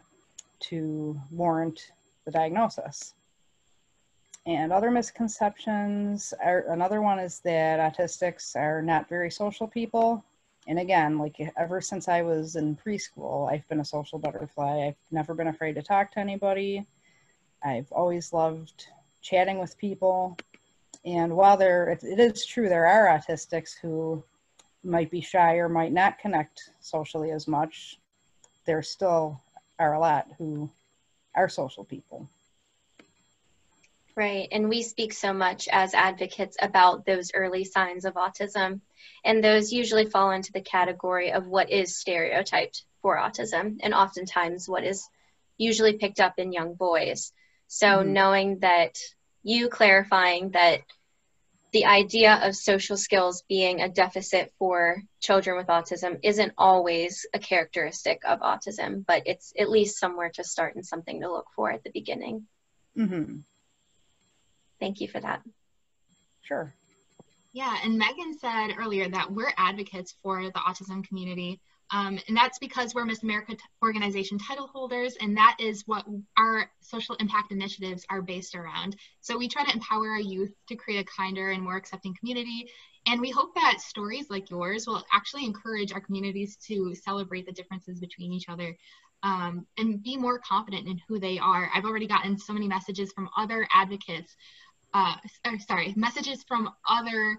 to 0.61 1.19
warrant 1.31 1.91
the 2.25 2.31
diagnosis. 2.31 3.13
And 4.45 4.73
other 4.73 4.89
misconceptions 4.89 6.33
are 6.43 6.65
another 6.69 7.01
one 7.01 7.19
is 7.19 7.39
that 7.41 7.79
autistics 7.79 8.55
are 8.55 8.81
not 8.81 9.07
very 9.07 9.29
social 9.29 9.67
people. 9.67 10.23
And 10.67 10.79
again, 10.79 11.19
like 11.19 11.35
ever 11.57 11.79
since 11.79 12.07
I 12.07 12.23
was 12.23 12.55
in 12.55 12.75
preschool, 12.75 13.51
I've 13.51 13.67
been 13.67 13.81
a 13.81 13.85
social 13.85 14.17
butterfly. 14.17 14.87
I've 14.87 14.95
never 15.11 15.35
been 15.35 15.47
afraid 15.47 15.75
to 15.75 15.83
talk 15.83 16.11
to 16.13 16.19
anybody. 16.19 16.85
I've 17.63 17.91
always 17.91 18.33
loved 18.33 18.87
chatting 19.21 19.59
with 19.59 19.77
people. 19.77 20.37
And 21.05 21.35
while 21.35 21.57
there, 21.57 21.89
it, 21.89 22.03
it 22.03 22.19
is 22.19 22.45
true, 22.45 22.67
there 22.67 22.87
are 22.87 23.17
autistics 23.17 23.75
who 23.79 24.23
might 24.83 25.11
be 25.11 25.21
shy 25.21 25.55
or 25.55 25.69
might 25.69 25.91
not 25.91 26.17
connect 26.17 26.71
socially 26.79 27.31
as 27.31 27.47
much, 27.47 27.99
there 28.65 28.81
still 28.81 29.39
are 29.77 29.93
a 29.93 29.99
lot 29.99 30.27
who 30.37 30.69
are 31.35 31.49
social 31.49 31.83
people. 31.83 32.27
Right. 34.15 34.47
And 34.51 34.67
we 34.67 34.83
speak 34.83 35.13
so 35.13 35.33
much 35.33 35.67
as 35.71 35.93
advocates 35.93 36.57
about 36.61 37.05
those 37.05 37.31
early 37.33 37.63
signs 37.63 38.05
of 38.05 38.15
autism. 38.15 38.81
And 39.23 39.43
those 39.43 39.71
usually 39.71 40.05
fall 40.05 40.31
into 40.31 40.51
the 40.51 40.61
category 40.61 41.31
of 41.31 41.47
what 41.47 41.69
is 41.69 41.97
stereotyped 41.97 42.83
for 43.01 43.17
autism, 43.17 43.77
and 43.81 43.93
oftentimes 43.93 44.67
what 44.67 44.83
is 44.83 45.07
usually 45.57 45.93
picked 45.93 46.19
up 46.19 46.33
in 46.37 46.51
young 46.51 46.73
boys. 46.75 47.33
So, 47.67 47.87
mm-hmm. 47.87 48.13
knowing 48.13 48.59
that 48.59 48.97
you 49.43 49.69
clarifying 49.69 50.51
that 50.51 50.81
the 51.71 51.85
idea 51.85 52.39
of 52.43 52.55
social 52.55 52.97
skills 52.97 53.43
being 53.47 53.81
a 53.81 53.89
deficit 53.89 54.51
for 54.59 55.01
children 55.21 55.55
with 55.55 55.67
autism 55.67 56.19
isn't 56.21 56.53
always 56.57 57.25
a 57.33 57.39
characteristic 57.39 58.21
of 58.25 58.41
autism, 58.41 59.05
but 59.05 59.23
it's 59.25 59.53
at 59.57 59.69
least 59.69 59.97
somewhere 59.97 60.29
to 60.31 60.43
start 60.43 60.75
and 60.75 60.85
something 60.85 61.21
to 61.21 61.31
look 61.31 61.47
for 61.55 61.71
at 61.71 61.83
the 61.83 61.91
beginning. 61.91 62.45
Mm-hmm. 62.97 63.37
Thank 64.81 64.99
you 64.99 65.07
for 65.07 65.21
that. 65.21 65.41
Sure. 66.41 66.73
Yeah, 67.53 67.77
and 67.83 68.01
Meghan 68.01 68.33
said 68.39 68.75
earlier 68.77 69.07
that 69.09 69.31
we're 69.31 69.53
advocates 69.57 70.15
for 70.23 70.43
the 70.43 70.59
autism 70.59 71.07
community. 71.07 71.61
Um, 71.93 72.17
and 72.27 72.35
that's 72.35 72.57
because 72.57 72.95
we're 72.95 73.05
Miss 73.05 73.21
America 73.21 73.57
organization 73.83 74.39
title 74.39 74.67
holders, 74.67 75.17
and 75.21 75.35
that 75.37 75.57
is 75.59 75.83
what 75.85 76.05
our 76.37 76.71
social 76.79 77.15
impact 77.15 77.51
initiatives 77.51 78.05
are 78.09 78.21
based 78.21 78.55
around. 78.55 78.95
So 79.19 79.37
we 79.37 79.49
try 79.49 79.65
to 79.65 79.73
empower 79.73 80.09
our 80.09 80.19
youth 80.19 80.53
to 80.69 80.75
create 80.75 81.05
a 81.05 81.21
kinder 81.21 81.49
and 81.51 81.61
more 81.61 81.75
accepting 81.75 82.15
community. 82.17 82.69
And 83.05 83.19
we 83.19 83.29
hope 83.29 83.53
that 83.55 83.81
stories 83.81 84.29
like 84.29 84.49
yours 84.49 84.87
will 84.87 85.03
actually 85.11 85.45
encourage 85.45 85.91
our 85.91 86.01
communities 86.01 86.55
to 86.67 86.95
celebrate 86.95 87.45
the 87.45 87.51
differences 87.51 87.99
between 87.99 88.31
each 88.31 88.47
other 88.47 88.75
um, 89.23 89.65
and 89.77 90.01
be 90.01 90.17
more 90.17 90.39
confident 90.39 90.87
in 90.87 90.99
who 91.07 91.19
they 91.19 91.37
are. 91.39 91.69
I've 91.73 91.85
already 91.85 92.07
gotten 92.07 92.37
so 92.37 92.53
many 92.53 92.67
messages 92.67 93.11
from 93.11 93.29
other 93.37 93.67
advocates 93.73 94.35
uh, 94.93 95.15
sorry, 95.67 95.93
messages 95.95 96.43
from 96.43 96.69
other 96.87 97.37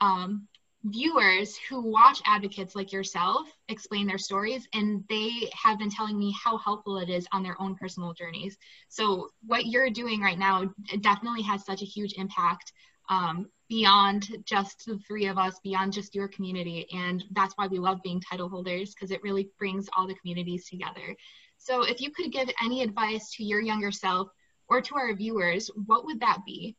um, 0.00 0.48
viewers 0.84 1.56
who 1.68 1.80
watch 1.80 2.20
advocates 2.26 2.76
like 2.76 2.92
yourself 2.92 3.48
explain 3.68 4.06
their 4.06 4.18
stories 4.18 4.68
and 4.72 5.02
they 5.08 5.50
have 5.52 5.78
been 5.78 5.90
telling 5.90 6.18
me 6.18 6.34
how 6.42 6.56
helpful 6.58 6.98
it 6.98 7.08
is 7.08 7.26
on 7.32 7.42
their 7.42 7.60
own 7.60 7.74
personal 7.74 8.12
journeys. 8.12 8.56
So 8.88 9.30
what 9.44 9.66
you're 9.66 9.90
doing 9.90 10.20
right 10.20 10.38
now 10.38 10.70
definitely 11.00 11.42
has 11.42 11.64
such 11.64 11.82
a 11.82 11.86
huge 11.86 12.14
impact 12.16 12.72
um, 13.08 13.48
beyond 13.68 14.28
just 14.44 14.84
the 14.86 14.98
three 15.08 15.26
of 15.26 15.38
us 15.38 15.58
beyond 15.64 15.92
just 15.92 16.14
your 16.14 16.28
community 16.28 16.86
and 16.92 17.24
that's 17.32 17.54
why 17.56 17.66
we 17.66 17.78
love 17.78 18.02
being 18.02 18.20
title 18.20 18.48
holders 18.48 18.94
because 18.94 19.10
it 19.10 19.22
really 19.22 19.48
brings 19.58 19.88
all 19.96 20.06
the 20.06 20.14
communities 20.14 20.68
together. 20.68 21.16
So 21.58 21.82
if 21.82 22.00
you 22.00 22.10
could 22.10 22.32
give 22.32 22.48
any 22.62 22.82
advice 22.82 23.32
to 23.36 23.44
your 23.44 23.60
younger 23.60 23.90
self 23.90 24.28
or 24.68 24.80
to 24.80 24.94
our 24.96 25.14
viewers 25.14 25.68
what 25.86 26.04
would 26.04 26.20
that 26.20 26.38
be 26.46 26.76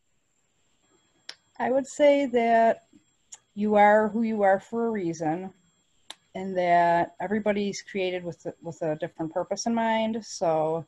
I 1.60 1.72
would 1.72 1.88
say 1.88 2.28
that 2.28 2.84
you 3.56 3.76
are 3.76 4.10
who 4.10 4.22
you 4.22 4.44
are 4.44 4.60
for 4.60 4.88
a 4.88 4.92
reason, 4.92 5.52
and 6.36 6.56
that 6.56 7.16
everybody's 7.20 7.82
created 7.82 8.24
with 8.24 8.46
with 8.62 8.82
a 8.84 8.96
different 8.96 9.34
purpose 9.34 9.66
in 9.66 9.74
mind. 9.74 10.24
So, 10.24 10.86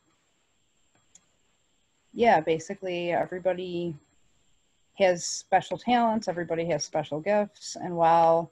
yeah, 2.14 2.40
basically 2.40 3.12
everybody 3.12 3.96
has 5.00 5.26
special 5.26 5.78
talents. 5.78 6.28
Everybody 6.28 6.66
has 6.66 6.86
special 6.86 7.20
gifts, 7.20 7.76
and 7.76 7.96
while 7.96 8.52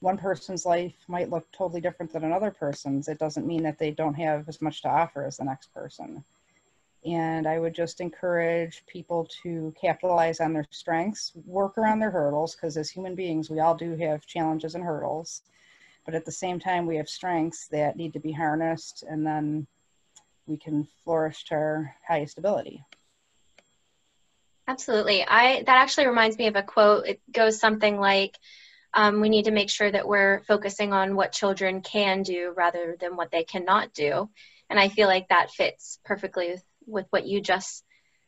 one 0.00 0.18
person's 0.18 0.66
life 0.66 0.94
might 1.08 1.30
look 1.30 1.50
totally 1.52 1.80
different 1.80 2.12
than 2.12 2.24
another 2.24 2.50
person's, 2.50 3.08
it 3.08 3.18
doesn't 3.18 3.46
mean 3.46 3.62
that 3.62 3.78
they 3.78 3.90
don't 3.90 4.14
have 4.14 4.46
as 4.50 4.60
much 4.60 4.82
to 4.82 4.88
offer 4.88 5.24
as 5.24 5.38
the 5.38 5.44
next 5.44 5.72
person. 5.72 6.22
And 7.04 7.46
I 7.46 7.58
would 7.58 7.74
just 7.74 8.00
encourage 8.00 8.84
people 8.86 9.28
to 9.42 9.74
capitalize 9.78 10.40
on 10.40 10.54
their 10.54 10.66
strengths, 10.70 11.32
work 11.44 11.76
around 11.76 11.98
their 11.98 12.10
hurdles, 12.10 12.54
because 12.54 12.78
as 12.78 12.88
human 12.88 13.14
beings, 13.14 13.50
we 13.50 13.60
all 13.60 13.74
do 13.74 13.94
have 13.96 14.26
challenges 14.26 14.74
and 14.74 14.82
hurdles. 14.82 15.42
But 16.06 16.14
at 16.14 16.24
the 16.24 16.32
same 16.32 16.58
time, 16.58 16.86
we 16.86 16.96
have 16.96 17.08
strengths 17.08 17.68
that 17.68 17.96
need 17.96 18.14
to 18.14 18.20
be 18.20 18.32
harnessed, 18.32 19.04
and 19.08 19.26
then 19.26 19.66
we 20.46 20.56
can 20.56 20.86
flourish 21.02 21.44
to 21.44 21.54
our 21.54 21.94
highest 22.06 22.38
ability. 22.38 22.84
Absolutely. 24.66 25.24
I 25.26 25.62
that 25.62 25.76
actually 25.76 26.06
reminds 26.06 26.38
me 26.38 26.46
of 26.46 26.56
a 26.56 26.62
quote. 26.62 27.06
It 27.06 27.20
goes 27.30 27.60
something 27.60 27.98
like, 28.00 28.38
um, 28.94 29.20
"We 29.20 29.28
need 29.28 29.44
to 29.44 29.50
make 29.50 29.68
sure 29.68 29.90
that 29.90 30.08
we're 30.08 30.42
focusing 30.44 30.94
on 30.94 31.16
what 31.16 31.32
children 31.32 31.82
can 31.82 32.22
do 32.22 32.52
rather 32.56 32.96
than 32.98 33.16
what 33.16 33.30
they 33.30 33.44
cannot 33.44 33.92
do." 33.92 34.30
And 34.70 34.80
I 34.80 34.88
feel 34.88 35.06
like 35.06 35.28
that 35.28 35.50
fits 35.50 35.98
perfectly 36.04 36.50
with 36.52 36.64
with 36.86 37.06
what 37.10 37.26
you 37.26 37.40
just 37.40 37.84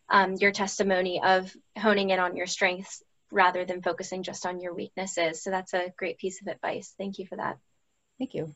um, 0.08 0.34
your 0.34 0.52
testimony 0.52 1.20
of 1.22 1.54
honing 1.76 2.10
in 2.10 2.18
on 2.18 2.36
your 2.36 2.46
strengths 2.46 3.02
rather 3.32 3.64
than 3.64 3.82
focusing 3.82 4.22
just 4.22 4.46
on 4.46 4.60
your 4.60 4.72
weaknesses. 4.72 5.42
So 5.42 5.50
that's 5.50 5.74
a 5.74 5.92
great 5.96 6.18
piece 6.18 6.40
of 6.40 6.48
advice. 6.48 6.94
Thank 6.96 7.18
you 7.18 7.26
for 7.26 7.36
that. 7.36 7.58
Thank 8.18 8.34
you. 8.34 8.54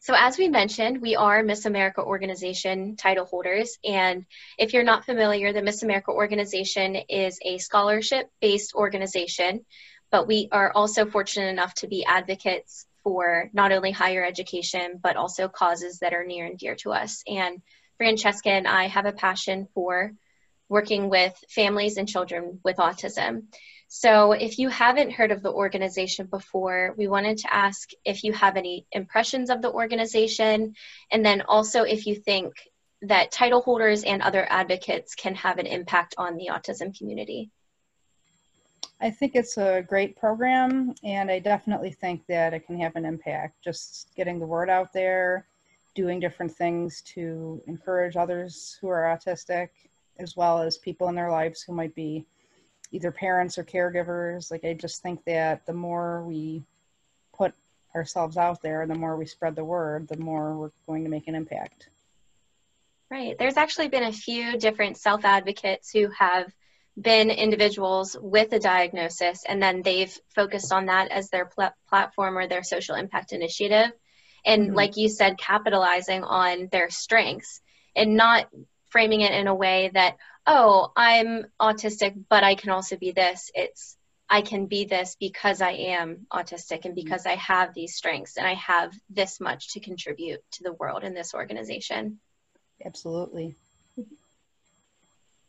So 0.00 0.14
as 0.14 0.36
we 0.36 0.48
mentioned, 0.48 1.00
we 1.00 1.16
are 1.16 1.42
Miss 1.42 1.64
America 1.64 2.02
Organization 2.02 2.96
title 2.96 3.24
holders. 3.24 3.78
And 3.84 4.26
if 4.58 4.74
you're 4.74 4.82
not 4.82 5.06
familiar, 5.06 5.52
the 5.52 5.62
Miss 5.62 5.82
America 5.82 6.10
Organization 6.10 6.96
is 7.08 7.38
a 7.42 7.56
scholarship-based 7.56 8.74
organization, 8.74 9.64
but 10.10 10.26
we 10.26 10.48
are 10.52 10.72
also 10.74 11.06
fortunate 11.06 11.48
enough 11.48 11.72
to 11.76 11.86
be 11.86 12.04
advocates 12.04 12.86
for 13.02 13.50
not 13.54 13.72
only 13.72 13.92
higher 13.92 14.24
education, 14.24 15.00
but 15.02 15.16
also 15.16 15.48
causes 15.48 16.00
that 16.00 16.12
are 16.12 16.24
near 16.24 16.44
and 16.44 16.58
dear 16.58 16.74
to 16.76 16.92
us. 16.92 17.22
And 17.26 17.62
Francesca 17.98 18.50
and 18.50 18.68
I 18.68 18.88
have 18.88 19.06
a 19.06 19.12
passion 19.12 19.68
for 19.74 20.12
working 20.68 21.08
with 21.08 21.34
families 21.48 21.96
and 21.96 22.08
children 22.08 22.60
with 22.64 22.76
autism. 22.76 23.44
So, 23.88 24.32
if 24.32 24.58
you 24.58 24.70
haven't 24.70 25.12
heard 25.12 25.30
of 25.30 25.42
the 25.42 25.52
organization 25.52 26.26
before, 26.26 26.94
we 26.96 27.06
wanted 27.06 27.38
to 27.38 27.54
ask 27.54 27.90
if 28.04 28.24
you 28.24 28.32
have 28.32 28.56
any 28.56 28.86
impressions 28.90 29.50
of 29.50 29.62
the 29.62 29.70
organization, 29.70 30.74
and 31.12 31.24
then 31.24 31.42
also 31.42 31.82
if 31.82 32.06
you 32.06 32.16
think 32.16 32.54
that 33.02 33.30
title 33.30 33.60
holders 33.60 34.02
and 34.02 34.22
other 34.22 34.46
advocates 34.50 35.14
can 35.14 35.34
have 35.36 35.58
an 35.58 35.66
impact 35.66 36.14
on 36.18 36.36
the 36.36 36.48
autism 36.50 36.96
community. 36.96 37.50
I 39.00 39.10
think 39.10 39.34
it's 39.34 39.58
a 39.58 39.84
great 39.86 40.16
program, 40.16 40.94
and 41.04 41.30
I 41.30 41.38
definitely 41.38 41.92
think 41.92 42.26
that 42.28 42.54
it 42.54 42.66
can 42.66 42.78
have 42.80 42.96
an 42.96 43.04
impact. 43.04 43.62
Just 43.62 44.10
getting 44.16 44.38
the 44.38 44.46
word 44.46 44.70
out 44.70 44.92
there, 44.92 45.46
doing 45.94 46.20
different 46.20 46.52
things 46.52 47.02
to 47.02 47.62
encourage 47.66 48.16
others 48.16 48.78
who 48.80 48.88
are 48.88 49.02
autistic, 49.02 49.68
as 50.18 50.36
well 50.36 50.60
as 50.60 50.78
people 50.78 51.08
in 51.08 51.14
their 51.14 51.30
lives 51.30 51.62
who 51.62 51.72
might 51.72 51.94
be 51.94 52.24
either 52.92 53.10
parents 53.10 53.58
or 53.58 53.64
caregivers. 53.64 54.50
Like, 54.50 54.64
I 54.64 54.74
just 54.74 55.02
think 55.02 55.24
that 55.24 55.66
the 55.66 55.72
more 55.72 56.22
we 56.24 56.62
put 57.36 57.54
ourselves 57.94 58.36
out 58.36 58.62
there, 58.62 58.86
the 58.86 58.94
more 58.94 59.16
we 59.16 59.26
spread 59.26 59.56
the 59.56 59.64
word, 59.64 60.08
the 60.08 60.16
more 60.16 60.56
we're 60.56 60.70
going 60.86 61.04
to 61.04 61.10
make 61.10 61.28
an 61.28 61.34
impact. 61.34 61.88
Right. 63.10 63.36
There's 63.38 63.56
actually 63.56 63.88
been 63.88 64.04
a 64.04 64.12
few 64.12 64.58
different 64.58 64.96
self 64.96 65.24
advocates 65.24 65.90
who 65.90 66.08
have 66.18 66.52
been 67.00 67.30
individuals 67.30 68.16
with 68.20 68.52
a 68.52 68.58
diagnosis 68.58 69.42
and 69.48 69.62
then 69.62 69.82
they've 69.82 70.16
focused 70.34 70.72
on 70.72 70.86
that 70.86 71.10
as 71.10 71.28
their 71.28 71.46
pl- 71.46 71.74
platform 71.88 72.38
or 72.38 72.46
their 72.46 72.62
social 72.62 72.94
impact 72.94 73.32
initiative. 73.32 73.90
And 74.44 74.68
mm-hmm. 74.68 74.76
like 74.76 74.96
you 74.96 75.08
said, 75.08 75.38
capitalizing 75.38 76.24
on 76.24 76.68
their 76.70 76.90
strengths 76.90 77.60
and 77.96 78.16
not 78.16 78.48
framing 78.90 79.20
it 79.22 79.32
in 79.32 79.46
a 79.46 79.54
way 79.54 79.90
that, 79.94 80.16
oh, 80.46 80.92
I'm 80.96 81.46
autistic, 81.60 82.14
but 82.28 82.44
I 82.44 82.54
can 82.54 82.70
also 82.70 82.96
be 82.96 83.12
this. 83.12 83.50
It's, 83.54 83.96
I 84.28 84.42
can 84.42 84.66
be 84.66 84.84
this 84.84 85.16
because 85.18 85.60
I 85.60 85.72
am 85.72 86.26
autistic 86.32 86.84
and 86.84 86.94
because 86.94 87.26
I 87.26 87.36
have 87.36 87.74
these 87.74 87.94
strengths 87.94 88.36
and 88.36 88.46
I 88.46 88.54
have 88.54 88.92
this 89.10 89.40
much 89.40 89.72
to 89.72 89.80
contribute 89.80 90.40
to 90.52 90.62
the 90.62 90.72
world 90.72 91.04
in 91.04 91.14
this 91.14 91.34
organization. 91.34 92.20
Absolutely. 92.84 93.54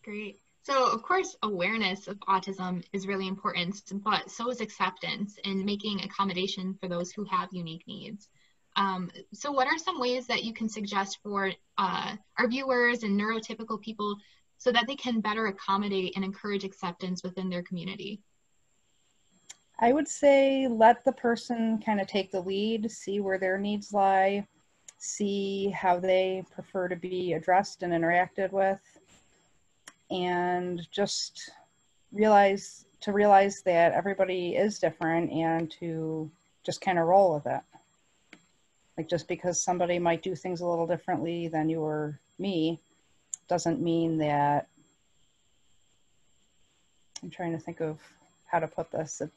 Great. 0.03 0.39
So, 0.63 0.91
of 0.91 1.03
course, 1.03 1.35
awareness 1.43 2.07
of 2.07 2.17
autism 2.21 2.83
is 2.91 3.05
really 3.05 3.27
important, 3.27 3.81
but 3.91 4.31
so 4.31 4.49
is 4.49 4.61
acceptance 4.61 5.37
and 5.43 5.63
making 5.63 6.01
accommodation 6.01 6.75
for 6.79 6.87
those 6.87 7.11
who 7.11 7.23
have 7.25 7.49
unique 7.51 7.83
needs. 7.87 8.27
Um, 8.75 9.09
so, 9.33 9.51
what 9.51 9.67
are 9.67 9.77
some 9.77 9.99
ways 9.99 10.27
that 10.27 10.43
you 10.43 10.53
can 10.53 10.67
suggest 10.67 11.19
for 11.23 11.51
uh, 11.77 12.15
our 12.37 12.47
viewers 12.47 13.03
and 13.03 13.19
neurotypical 13.19 13.81
people 13.81 14.17
so 14.57 14.71
that 14.71 14.85
they 14.87 14.95
can 14.95 15.21
better 15.21 15.47
accommodate 15.47 16.13
and 16.15 16.25
encourage 16.25 16.63
acceptance 16.63 17.23
within 17.23 17.49
their 17.49 17.63
community? 17.63 18.21
I 19.79 19.91
would 19.91 20.07
say 20.07 20.67
let 20.67 21.03
the 21.03 21.11
person 21.11 21.81
kind 21.85 21.99
of 21.99 22.07
take 22.07 22.31
the 22.31 22.41
lead, 22.41 22.89
see 22.89 23.19
where 23.19 23.37
their 23.37 23.57
needs 23.57 23.93
lie, 23.93 24.47
see 24.97 25.69
how 25.69 25.99
they 25.99 26.43
prefer 26.53 26.87
to 26.87 26.95
be 26.95 27.33
addressed 27.33 27.83
and 27.83 27.91
interacted 27.91 28.51
with 28.51 28.79
and 30.11 30.87
just 30.91 31.51
realize 32.11 32.85
to 33.01 33.11
realize 33.11 33.61
that 33.63 33.91
everybody 33.91 34.55
is 34.55 34.79
different 34.79 35.31
and 35.31 35.69
to 35.69 36.29
just 36.63 36.81
kind 36.81 36.97
of 36.97 37.07
roll 37.07 37.35
with 37.35 37.45
it. 37.45 37.61
Like 38.97 39.09
just 39.09 39.27
because 39.27 39.61
somebody 39.61 39.99
might 39.99 40.23
do 40.23 40.35
things 40.35 40.61
a 40.61 40.67
little 40.67 40.87
differently 40.87 41.47
than 41.47 41.69
you 41.69 41.81
or 41.81 42.19
me 42.39 42.79
doesn't 43.47 43.81
mean 43.81 44.17
that 44.19 44.67
I'm 47.21 47.29
trying 47.29 47.51
to 47.51 47.59
think 47.59 47.81
of 47.81 47.99
how 48.47 48.59
to 48.59 48.67
put 48.67 48.91
this. 48.91 49.21
It 49.21 49.29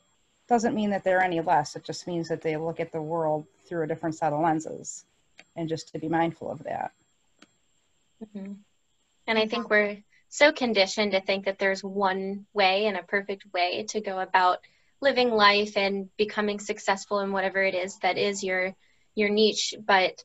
doesn't 0.49 0.75
mean 0.75 0.91
that 0.91 1.05
they're 1.05 1.23
any 1.23 1.41
less. 1.41 1.77
It 1.77 1.85
just 1.85 2.07
means 2.07 2.29
that 2.29 2.43
they 2.43 2.57
look 2.57 2.81
at 2.81 2.93
the 2.93 3.03
world 3.03 3.47
through 3.67 3.85
a 3.85 3.87
different 3.87 4.15
set 4.15 4.33
of 4.33 4.41
lenses 4.41 5.05
and 5.57 5.69
just 5.69 5.93
to 5.93 5.99
be 5.99 6.09
mindful 6.09 6.51
of 6.51 6.63
that. 6.65 6.93
Mm-hmm. 8.23 8.53
And 9.27 9.39
I 9.39 9.47
think 9.47 9.69
we're 9.69 9.99
so 10.29 10.53
conditioned 10.53 11.13
to 11.13 11.21
think 11.21 11.47
that 11.47 11.59
there's 11.59 11.83
one 11.83 12.47
way 12.53 12.87
and 12.87 12.97
a 12.97 13.03
perfect 13.03 13.45
way 13.53 13.85
to 13.91 14.01
go 14.01 14.19
about 14.21 14.59
living 15.01 15.31
life 15.31 15.77
and 15.77 16.09
becoming 16.17 16.59
successful 16.59 17.21
in 17.21 17.33
whatever 17.33 17.63
it 17.63 17.75
is 17.75 17.99
that 17.99 18.19
is 18.19 18.43
your 18.43 18.75
your 19.19 19.29
niche 19.29 19.75
but 19.85 20.23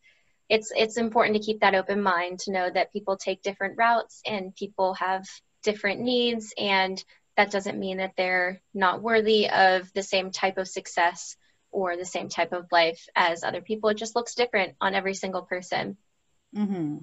it's 0.50 0.72
it's 0.76 0.98
important 0.98 1.36
to 1.36 1.44
keep 1.44 1.62
that 1.62 1.76
open 1.76 2.02
mind 2.02 2.40
to 2.40 2.52
know 2.52 2.70
that 2.70 2.94
people 2.94 3.18
take 3.18 3.42
different 3.42 3.78
routes 3.78 4.22
and 4.26 4.56
people 4.56 4.94
have 4.94 5.26
different 5.64 6.02
needs 6.02 6.54
and 6.58 7.04
that 7.36 7.52
doesn't 7.52 7.80
mean 7.80 7.98
that 7.98 8.14
they're 8.16 8.62
not 8.74 9.02
worthy 9.02 9.50
of 9.50 9.92
the 9.94 10.04
same 10.04 10.32
type 10.32 10.58
of 10.58 10.68
success 10.68 11.36
or 11.72 11.98
the 11.98 12.06
same 12.06 12.30
type 12.30 12.54
of 12.54 12.72
life 12.72 13.08
as 13.16 13.44
other 13.44 13.62
people 13.62 13.90
it 13.90 13.98
just 13.98 14.16
looks 14.16 14.36
different 14.36 14.76
on 14.80 14.94
every 14.94 15.14
single 15.14 15.42
person 15.42 15.98
mm-hmm. 16.56 16.98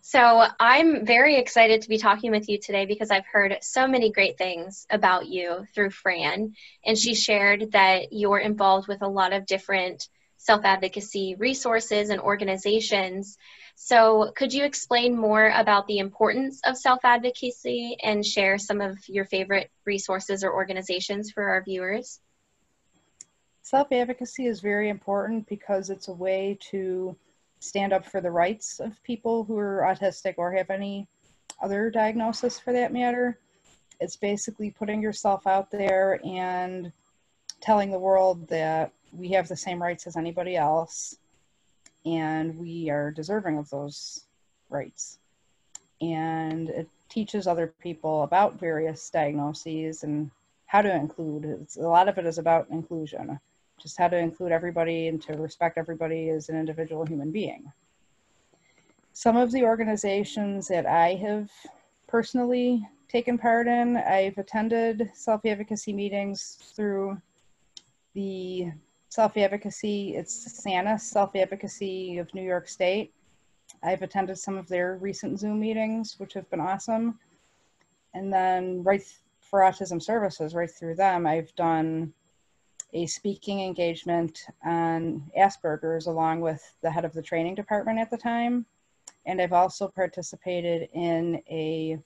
So 0.00 0.42
I'm 0.58 1.04
very 1.04 1.36
excited 1.36 1.82
to 1.82 1.88
be 1.88 1.98
talking 1.98 2.30
with 2.30 2.48
you 2.48 2.58
today 2.58 2.86
because 2.86 3.10
I've 3.10 3.26
heard 3.26 3.58
so 3.60 3.86
many 3.86 4.10
great 4.10 4.38
things 4.38 4.86
about 4.88 5.26
you 5.26 5.66
through 5.74 5.90
Fran. 5.90 6.54
And 6.86 6.96
she 6.96 7.14
shared 7.14 7.72
that 7.72 8.12
you're 8.12 8.38
involved 8.38 8.88
with 8.88 9.02
a 9.02 9.08
lot 9.08 9.32
of 9.32 9.44
different 9.44 10.08
self 10.38 10.64
advocacy 10.64 11.34
resources 11.38 12.10
and 12.10 12.20
organizations. 12.20 13.36
So, 13.74 14.32
could 14.36 14.52
you 14.52 14.64
explain 14.64 15.16
more 15.16 15.50
about 15.50 15.86
the 15.86 15.98
importance 15.98 16.60
of 16.64 16.76
self 16.76 17.00
advocacy 17.04 17.96
and 18.02 18.24
share 18.24 18.56
some 18.56 18.80
of 18.80 18.96
your 19.08 19.26
favorite 19.26 19.70
resources 19.84 20.42
or 20.42 20.52
organizations 20.52 21.30
for 21.30 21.48
our 21.48 21.62
viewers? 21.62 22.20
Self 23.62 23.92
advocacy 23.92 24.46
is 24.46 24.60
very 24.60 24.88
important 24.88 25.46
because 25.48 25.90
it's 25.90 26.08
a 26.08 26.12
way 26.12 26.56
to 26.70 27.14
stand 27.60 27.92
up 27.92 28.06
for 28.06 28.20
the 28.20 28.30
rights 28.30 28.80
of 28.80 29.02
people 29.02 29.44
who 29.44 29.58
are 29.58 29.84
autistic 29.86 30.34
or 30.38 30.52
have 30.52 30.70
any 30.70 31.06
other 31.60 31.90
diagnosis 31.90 32.58
for 32.58 32.72
that 32.72 32.92
matter. 32.92 33.38
It's 34.00 34.16
basically 34.16 34.70
putting 34.70 35.02
yourself 35.02 35.46
out 35.46 35.70
there 35.70 36.20
and 36.24 36.92
telling 37.60 37.90
the 37.90 37.98
world 37.98 38.48
that 38.48 38.92
we 39.12 39.28
have 39.30 39.48
the 39.48 39.56
same 39.56 39.82
rights 39.82 40.06
as 40.06 40.16
anybody 40.16 40.56
else 40.56 41.16
and 42.04 42.56
we 42.58 42.90
are 42.90 43.10
deserving 43.10 43.58
of 43.58 43.68
those 43.70 44.24
rights. 44.70 45.18
And 46.00 46.68
it 46.70 46.88
teaches 47.08 47.46
other 47.46 47.72
people 47.82 48.22
about 48.22 48.58
various 48.58 49.10
diagnoses 49.10 50.04
and 50.04 50.30
how 50.66 50.82
to 50.82 50.94
include. 50.94 51.44
It's, 51.44 51.76
a 51.76 51.82
lot 51.82 52.08
of 52.08 52.18
it 52.18 52.26
is 52.26 52.38
about 52.38 52.68
inclusion 52.70 53.40
just 53.78 53.96
how 53.96 54.08
to 54.08 54.18
include 54.18 54.52
everybody 54.52 55.08
and 55.08 55.22
to 55.22 55.34
respect 55.34 55.78
everybody 55.78 56.30
as 56.30 56.48
an 56.48 56.58
individual 56.58 57.06
human 57.06 57.30
being. 57.30 57.72
Some 59.12 59.36
of 59.36 59.50
the 59.52 59.62
organizations 59.62 60.68
that 60.68 60.86
I 60.86 61.14
have 61.14 61.50
personally 62.06 62.86
taken 63.08 63.38
part 63.38 63.66
in, 63.66 63.96
I've 63.96 64.38
attended 64.38 65.10
self 65.14 65.44
advocacy 65.44 65.92
meetings 65.92 66.58
through 66.74 67.20
the 68.14 68.72
self 69.08 69.36
advocacy, 69.36 70.14
it's 70.16 70.62
SANYS, 70.62 71.02
Self 71.02 71.34
Advocacy 71.34 72.18
of 72.18 72.32
New 72.34 72.42
York 72.42 72.68
State. 72.68 73.12
I've 73.82 74.02
attended 74.02 74.38
some 74.38 74.56
of 74.56 74.68
their 74.68 74.96
recent 74.96 75.38
Zoom 75.38 75.60
meetings, 75.60 76.16
which 76.18 76.34
have 76.34 76.48
been 76.50 76.60
awesome. 76.60 77.18
And 78.14 78.32
then, 78.32 78.82
right 78.82 79.02
for 79.40 79.60
autism 79.60 80.02
services, 80.02 80.54
right 80.54 80.70
through 80.70 80.96
them, 80.96 81.26
I've 81.26 81.54
done 81.54 82.12
a 82.92 83.06
speaking 83.06 83.60
engagement 83.60 84.46
on 84.64 85.22
Asperger's 85.38 86.06
along 86.06 86.40
with 86.40 86.62
the 86.82 86.90
head 86.90 87.04
of 87.04 87.12
the 87.12 87.22
training 87.22 87.54
department 87.54 87.98
at 87.98 88.10
the 88.10 88.16
time. 88.16 88.64
And 89.26 89.40
I've 89.40 89.52
also 89.52 89.88
participated 89.88 90.88
in 90.94 91.42
a 91.50 91.98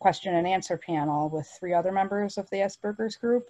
question 0.00 0.34
and 0.34 0.46
answer 0.46 0.76
panel 0.76 1.28
with 1.28 1.48
three 1.58 1.72
other 1.72 1.92
members 1.92 2.36
of 2.36 2.50
the 2.50 2.56
Asperger's 2.56 3.16
group. 3.16 3.48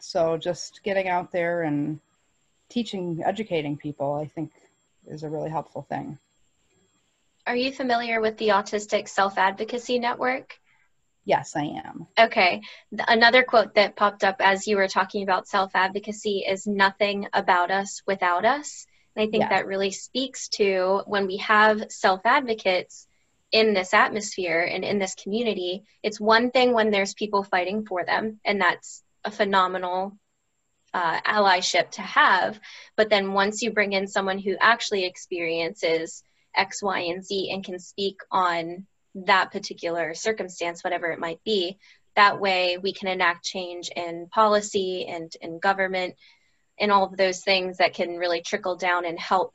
So 0.00 0.36
just 0.36 0.82
getting 0.82 1.08
out 1.08 1.32
there 1.32 1.62
and 1.62 2.00
teaching, 2.68 3.22
educating 3.24 3.76
people, 3.76 4.14
I 4.14 4.26
think 4.26 4.52
is 5.06 5.22
a 5.22 5.30
really 5.30 5.50
helpful 5.50 5.82
thing. 5.88 6.18
Are 7.46 7.56
you 7.56 7.72
familiar 7.72 8.20
with 8.20 8.36
the 8.38 8.48
Autistic 8.48 9.08
Self 9.08 9.38
Advocacy 9.38 9.98
Network? 9.98 10.58
Yes, 11.24 11.54
I 11.56 11.62
am. 11.84 12.06
Okay. 12.18 12.62
Another 13.08 13.42
quote 13.42 13.74
that 13.74 13.96
popped 13.96 14.22
up 14.24 14.36
as 14.40 14.66
you 14.66 14.76
were 14.76 14.88
talking 14.88 15.22
about 15.22 15.48
self 15.48 15.72
advocacy 15.74 16.44
is 16.48 16.66
nothing 16.66 17.28
about 17.32 17.70
us 17.70 18.02
without 18.06 18.44
us. 18.44 18.86
And 19.14 19.26
I 19.26 19.30
think 19.30 19.42
yeah. 19.42 19.48
that 19.48 19.66
really 19.66 19.90
speaks 19.90 20.48
to 20.50 21.02
when 21.06 21.26
we 21.26 21.38
have 21.38 21.90
self 21.90 22.20
advocates 22.24 23.06
in 23.52 23.74
this 23.74 23.94
atmosphere 23.94 24.68
and 24.70 24.84
in 24.84 24.98
this 24.98 25.14
community, 25.14 25.84
it's 26.02 26.20
one 26.20 26.50
thing 26.50 26.72
when 26.72 26.90
there's 26.90 27.14
people 27.14 27.42
fighting 27.42 27.86
for 27.86 28.04
them, 28.04 28.40
and 28.44 28.60
that's 28.60 29.02
a 29.26 29.30
phenomenal 29.30 30.16
uh, 30.94 31.20
allyship 31.20 31.90
to 31.90 32.02
have. 32.02 32.58
But 32.96 33.10
then 33.10 33.34
once 33.34 33.60
you 33.60 33.70
bring 33.70 33.92
in 33.92 34.06
someone 34.06 34.38
who 34.38 34.56
actually 34.58 35.04
experiences 35.04 36.22
X, 36.54 36.82
Y, 36.82 37.00
and 37.00 37.22
Z 37.22 37.50
and 37.52 37.62
can 37.62 37.78
speak 37.78 38.16
on 38.30 38.86
that 39.14 39.50
particular 39.52 40.14
circumstance, 40.14 40.82
whatever 40.82 41.10
it 41.10 41.18
might 41.18 41.42
be. 41.44 41.78
That 42.14 42.40
way, 42.40 42.78
we 42.78 42.94
can 42.94 43.08
enact 43.08 43.44
change 43.44 43.90
in 43.94 44.28
policy 44.30 45.06
and 45.06 45.30
in 45.40 45.58
government 45.58 46.14
and 46.78 46.90
all 46.90 47.04
of 47.04 47.16
those 47.16 47.42
things 47.42 47.78
that 47.78 47.94
can 47.94 48.16
really 48.16 48.42
trickle 48.42 48.76
down 48.76 49.04
and 49.04 49.18
help 49.18 49.52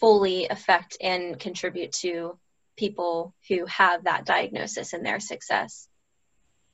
fully 0.00 0.48
affect 0.48 0.96
and 1.00 1.38
contribute 1.38 1.92
to 1.92 2.38
people 2.76 3.34
who 3.48 3.64
have 3.66 4.04
that 4.04 4.26
diagnosis 4.26 4.92
and 4.92 5.04
their 5.04 5.20
success. 5.20 5.88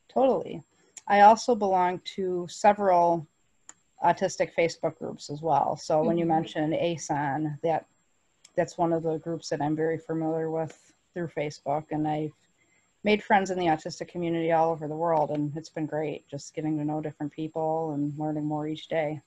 Totally. 0.09 0.63
I 1.07 1.21
also 1.21 1.55
belong 1.55 2.01
to 2.17 2.47
several 2.49 3.27
autistic 4.05 4.51
Facebook 4.57 4.99
groups 4.99 5.31
as 5.31 5.43
well. 5.43 5.77
So 5.77 5.97
mm-hmm. 5.97 6.07
when 6.07 6.19
you 6.19 6.25
mm-hmm. 6.25 6.35
mentioned 6.35 6.73
ASAN, 6.75 7.61
that 7.63 7.87
that's 8.57 8.77
one 8.77 8.93
of 8.93 9.03
the 9.03 9.19
groups 9.19 9.49
that 9.49 9.63
I'm 9.63 9.77
very 9.77 9.99
familiar 9.99 10.51
with 10.51 10.93
through 11.15 11.29
Facebook, 11.29 11.85
and 11.91 12.07
I've 12.07 12.33
made 13.05 13.23
friends 13.23 13.51
in 13.51 13.59
the 13.59 13.67
autistic 13.67 14.09
community 14.09 14.53
all 14.53 14.71
over 14.71 14.87
the 14.89 14.97
world, 14.97 15.31
and 15.31 15.57
it's 15.57 15.71
been 15.71 15.87
great 15.87 16.29
just 16.29 16.55
getting 16.55 16.79
to 16.79 16.85
know 16.85 17.01
different 17.01 17.33
people 17.33 17.93
and 17.93 18.17
learning 18.19 18.45
more 18.45 18.67
each 18.67 18.89
day. 18.89 19.21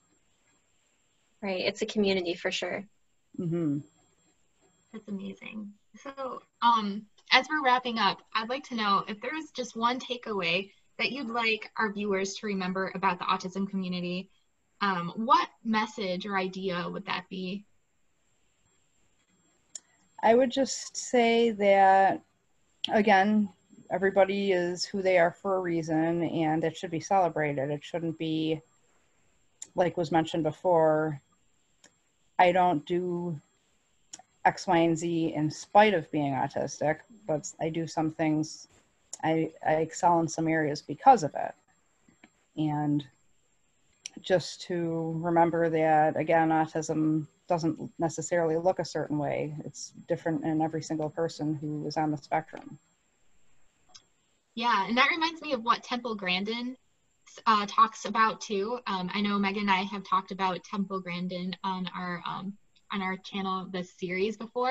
Right, 1.42 1.60
it's 1.60 1.82
a 1.82 1.86
community 1.86 2.34
for 2.34 2.50
sure. 2.50 2.84
Mm-hmm. 3.38 3.78
That's 4.92 5.08
amazing. 5.08 5.72
So, 6.02 6.40
um, 6.62 7.04
as 7.32 7.46
we're 7.50 7.62
wrapping 7.62 7.98
up, 7.98 8.22
I'd 8.34 8.48
like 8.48 8.64
to 8.68 8.74
know 8.74 9.04
if 9.08 9.20
there's 9.20 9.50
just 9.50 9.76
one 9.76 9.98
takeaway 9.98 10.70
that 10.98 11.12
you'd 11.12 11.28
like 11.28 11.70
our 11.76 11.92
viewers 11.92 12.34
to 12.34 12.46
remember 12.46 12.90
about 12.94 13.18
the 13.18 13.24
autism 13.24 13.68
community. 13.68 14.30
Um, 14.80 15.12
what 15.16 15.48
message 15.64 16.26
or 16.26 16.36
idea 16.36 16.88
would 16.88 17.06
that 17.06 17.24
be? 17.28 17.64
I 20.22 20.34
would 20.34 20.50
just 20.50 20.96
say 20.96 21.50
that, 21.52 22.22
again, 22.92 23.48
everybody 23.90 24.52
is 24.52 24.84
who 24.84 25.02
they 25.02 25.18
are 25.18 25.30
for 25.30 25.56
a 25.56 25.60
reason 25.60 26.22
and 26.22 26.64
it 26.64 26.76
should 26.76 26.90
be 26.90 27.00
celebrated. 27.00 27.70
It 27.70 27.84
shouldn't 27.84 28.18
be, 28.18 28.60
like 29.74 29.96
was 29.96 30.10
mentioned 30.10 30.42
before, 30.42 31.20
I 32.38 32.52
don't 32.52 32.84
do 32.86 33.40
X, 34.44 34.66
Y, 34.66 34.78
and 34.78 34.96
Z 34.96 35.32
in 35.34 35.50
spite 35.50 35.94
of 35.94 36.10
being 36.10 36.32
autistic, 36.32 36.98
but 37.26 37.50
I 37.60 37.68
do 37.68 37.86
some 37.86 38.10
things, 38.10 38.68
I, 39.26 39.50
I 39.66 39.74
excel 39.74 40.20
in 40.20 40.28
some 40.28 40.46
areas 40.46 40.80
because 40.80 41.22
of 41.24 41.34
it. 41.34 41.54
And 42.56 43.04
just 44.20 44.62
to 44.62 45.18
remember 45.22 45.68
that, 45.68 46.16
again, 46.16 46.50
autism 46.50 47.26
doesn't 47.48 47.90
necessarily 47.98 48.56
look 48.56 48.78
a 48.78 48.84
certain 48.84 49.18
way. 49.18 49.54
It's 49.64 49.92
different 50.08 50.44
in 50.44 50.62
every 50.62 50.82
single 50.82 51.10
person 51.10 51.54
who 51.54 51.86
is 51.86 51.96
on 51.96 52.10
the 52.10 52.16
spectrum. 52.16 52.78
Yeah, 54.54 54.86
and 54.88 54.96
that 54.96 55.10
reminds 55.10 55.42
me 55.42 55.52
of 55.52 55.62
what 55.62 55.82
Temple 55.82 56.14
Grandin 56.14 56.76
uh, 57.46 57.66
talks 57.66 58.04
about 58.04 58.40
too. 58.40 58.78
Um, 58.86 59.10
I 59.12 59.20
know 59.20 59.38
Meghan 59.38 59.62
and 59.62 59.70
I 59.70 59.82
have 59.82 60.04
talked 60.04 60.30
about 60.30 60.64
Temple 60.64 61.00
Grandin 61.00 61.54
on 61.62 61.90
our 61.94 62.22
um, 62.26 62.54
on 62.92 63.02
our 63.02 63.16
channel 63.18 63.66
this 63.70 63.92
series 63.98 64.36
before, 64.36 64.70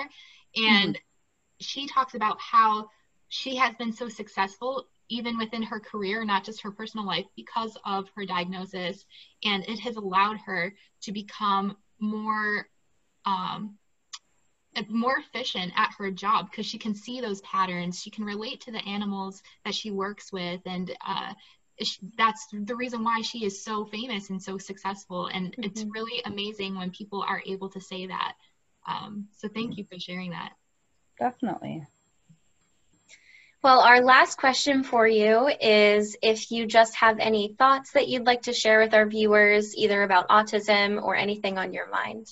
and 0.55 0.95
mm-hmm. 0.95 1.59
she 1.59 1.87
talks 1.87 2.15
about 2.15 2.39
how 2.39 2.89
she 3.27 3.55
has 3.55 3.75
been 3.75 3.91
so 3.91 4.09
successful 4.09 4.87
even 5.09 5.37
within 5.37 5.61
her 5.61 5.79
career, 5.79 6.25
not 6.25 6.43
just 6.43 6.61
her 6.61 6.71
personal 6.71 7.05
life, 7.05 7.25
because 7.35 7.77
of 7.85 8.09
her 8.15 8.25
diagnosis, 8.25 9.05
and 9.43 9.63
it 9.65 9.79
has 9.79 9.95
allowed 9.97 10.37
her 10.37 10.73
to 11.01 11.11
become 11.11 11.77
more 11.99 12.67
um, 13.25 13.77
more 14.89 15.17
efficient 15.17 15.71
at 15.75 15.93
her 15.97 16.11
job 16.11 16.49
because 16.49 16.65
she 16.65 16.77
can 16.77 16.93
see 16.93 17.21
those 17.21 17.41
patterns. 17.41 18.01
She 18.01 18.09
can 18.09 18.25
relate 18.25 18.61
to 18.61 18.71
the 18.71 18.85
animals 18.85 19.41
that 19.63 19.73
she 19.73 19.91
works 19.91 20.31
with. 20.31 20.61
And 20.65 20.91
uh, 21.05 21.33
that's 22.17 22.47
the 22.51 22.75
reason 22.75 23.03
why 23.03 23.21
she 23.21 23.45
is 23.45 23.63
so 23.63 23.85
famous 23.85 24.29
and 24.29 24.41
so 24.41 24.57
successful. 24.57 25.27
And 25.27 25.51
mm-hmm. 25.51 25.63
it's 25.63 25.83
really 25.83 26.21
amazing 26.25 26.75
when 26.75 26.91
people 26.91 27.23
are 27.25 27.41
able 27.45 27.69
to 27.69 27.81
say 27.81 28.07
that. 28.07 28.33
Um, 28.87 29.27
so 29.37 29.47
thank 29.47 29.77
you 29.77 29.85
for 29.85 29.99
sharing 29.99 30.31
that. 30.31 30.51
Definitely 31.19 31.85
well, 33.65 33.79
our 33.79 33.99
last 33.99 34.37
question 34.37 34.83
for 34.83 35.07
you 35.07 35.49
is 35.59 36.15
if 36.21 36.51
you 36.51 36.67
just 36.67 36.95
have 36.97 37.17
any 37.17 37.55
thoughts 37.57 37.93
that 37.93 38.07
you'd 38.07 38.27
like 38.27 38.43
to 38.43 38.53
share 38.53 38.79
with 38.79 38.93
our 38.93 39.07
viewers, 39.07 39.75
either 39.75 40.03
about 40.03 40.29
autism 40.29 41.01
or 41.01 41.15
anything 41.15 41.57
on 41.57 41.73
your 41.73 41.89
mind. 41.89 42.27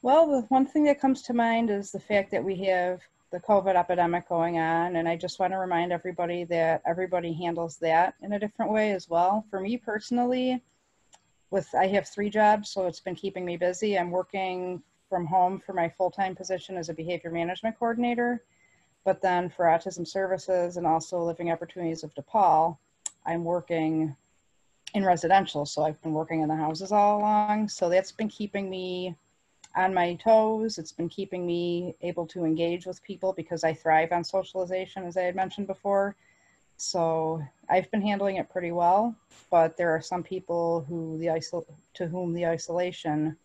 Well, 0.00 0.28
the 0.28 0.46
one 0.46 0.64
thing 0.64 0.84
that 0.84 0.98
comes 0.98 1.20
to 1.24 1.34
mind 1.34 1.68
is 1.68 1.92
the 1.92 2.00
fact 2.00 2.30
that 2.30 2.42
we 2.42 2.56
have 2.64 3.00
the 3.32 3.40
COVID 3.40 3.76
epidemic 3.76 4.26
going 4.30 4.58
on, 4.58 4.96
and 4.96 5.06
I 5.06 5.16
just 5.16 5.38
want 5.38 5.52
to 5.52 5.58
remind 5.58 5.92
everybody 5.92 6.44
that 6.44 6.80
everybody 6.86 7.34
handles 7.34 7.76
that 7.82 8.14
in 8.22 8.32
a 8.32 8.38
different 8.38 8.72
way 8.72 8.92
as 8.92 9.10
well. 9.10 9.44
For 9.50 9.60
me 9.60 9.76
personally, 9.76 10.62
with 11.50 11.68
I 11.74 11.88
have 11.88 12.08
three 12.08 12.30
jobs, 12.30 12.70
so 12.70 12.86
it's 12.86 13.00
been 13.00 13.14
keeping 13.14 13.44
me 13.44 13.58
busy. 13.58 13.98
I'm 13.98 14.10
working 14.10 14.82
from 15.08 15.26
home 15.26 15.60
for 15.64 15.72
my 15.72 15.88
full-time 15.88 16.34
position 16.34 16.76
as 16.76 16.88
a 16.88 16.94
behavior 16.94 17.30
management 17.30 17.78
coordinator. 17.78 18.42
But 19.04 19.22
then 19.22 19.48
for 19.48 19.66
Autism 19.66 20.06
Services 20.06 20.76
and 20.76 20.86
also 20.86 21.22
Living 21.22 21.50
Opportunities 21.50 22.04
of 22.04 22.14
DePaul, 22.14 22.76
I'm 23.24 23.44
working 23.44 24.14
in 24.94 25.04
residential. 25.04 25.64
So 25.66 25.82
I've 25.82 26.00
been 26.02 26.12
working 26.12 26.40
in 26.40 26.48
the 26.48 26.56
houses 26.56 26.92
all 26.92 27.18
along. 27.18 27.68
So 27.68 27.88
that's 27.88 28.12
been 28.12 28.28
keeping 28.28 28.68
me 28.68 29.16
on 29.76 29.94
my 29.94 30.14
toes. 30.14 30.78
It's 30.78 30.92
been 30.92 31.08
keeping 31.08 31.46
me 31.46 31.94
able 32.02 32.26
to 32.28 32.44
engage 32.44 32.86
with 32.86 33.02
people 33.02 33.32
because 33.32 33.64
I 33.64 33.74
thrive 33.74 34.12
on 34.12 34.24
socialization, 34.24 35.04
as 35.04 35.16
I 35.16 35.22
had 35.22 35.36
mentioned 35.36 35.66
before. 35.66 36.16
So 36.76 37.42
I've 37.68 37.90
been 37.90 38.02
handling 38.02 38.36
it 38.36 38.48
pretty 38.48 38.72
well, 38.72 39.14
but 39.50 39.76
there 39.76 39.90
are 39.90 40.00
some 40.00 40.22
people 40.22 40.84
who 40.88 41.18
the 41.18 41.26
isol- 41.26 41.66
to 41.94 42.06
whom 42.06 42.32
the 42.34 42.46
isolation 42.46 43.36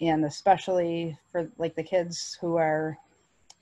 and 0.00 0.24
especially 0.24 1.16
for 1.30 1.48
like 1.58 1.74
the 1.74 1.82
kids 1.82 2.36
who 2.40 2.56
are 2.56 2.96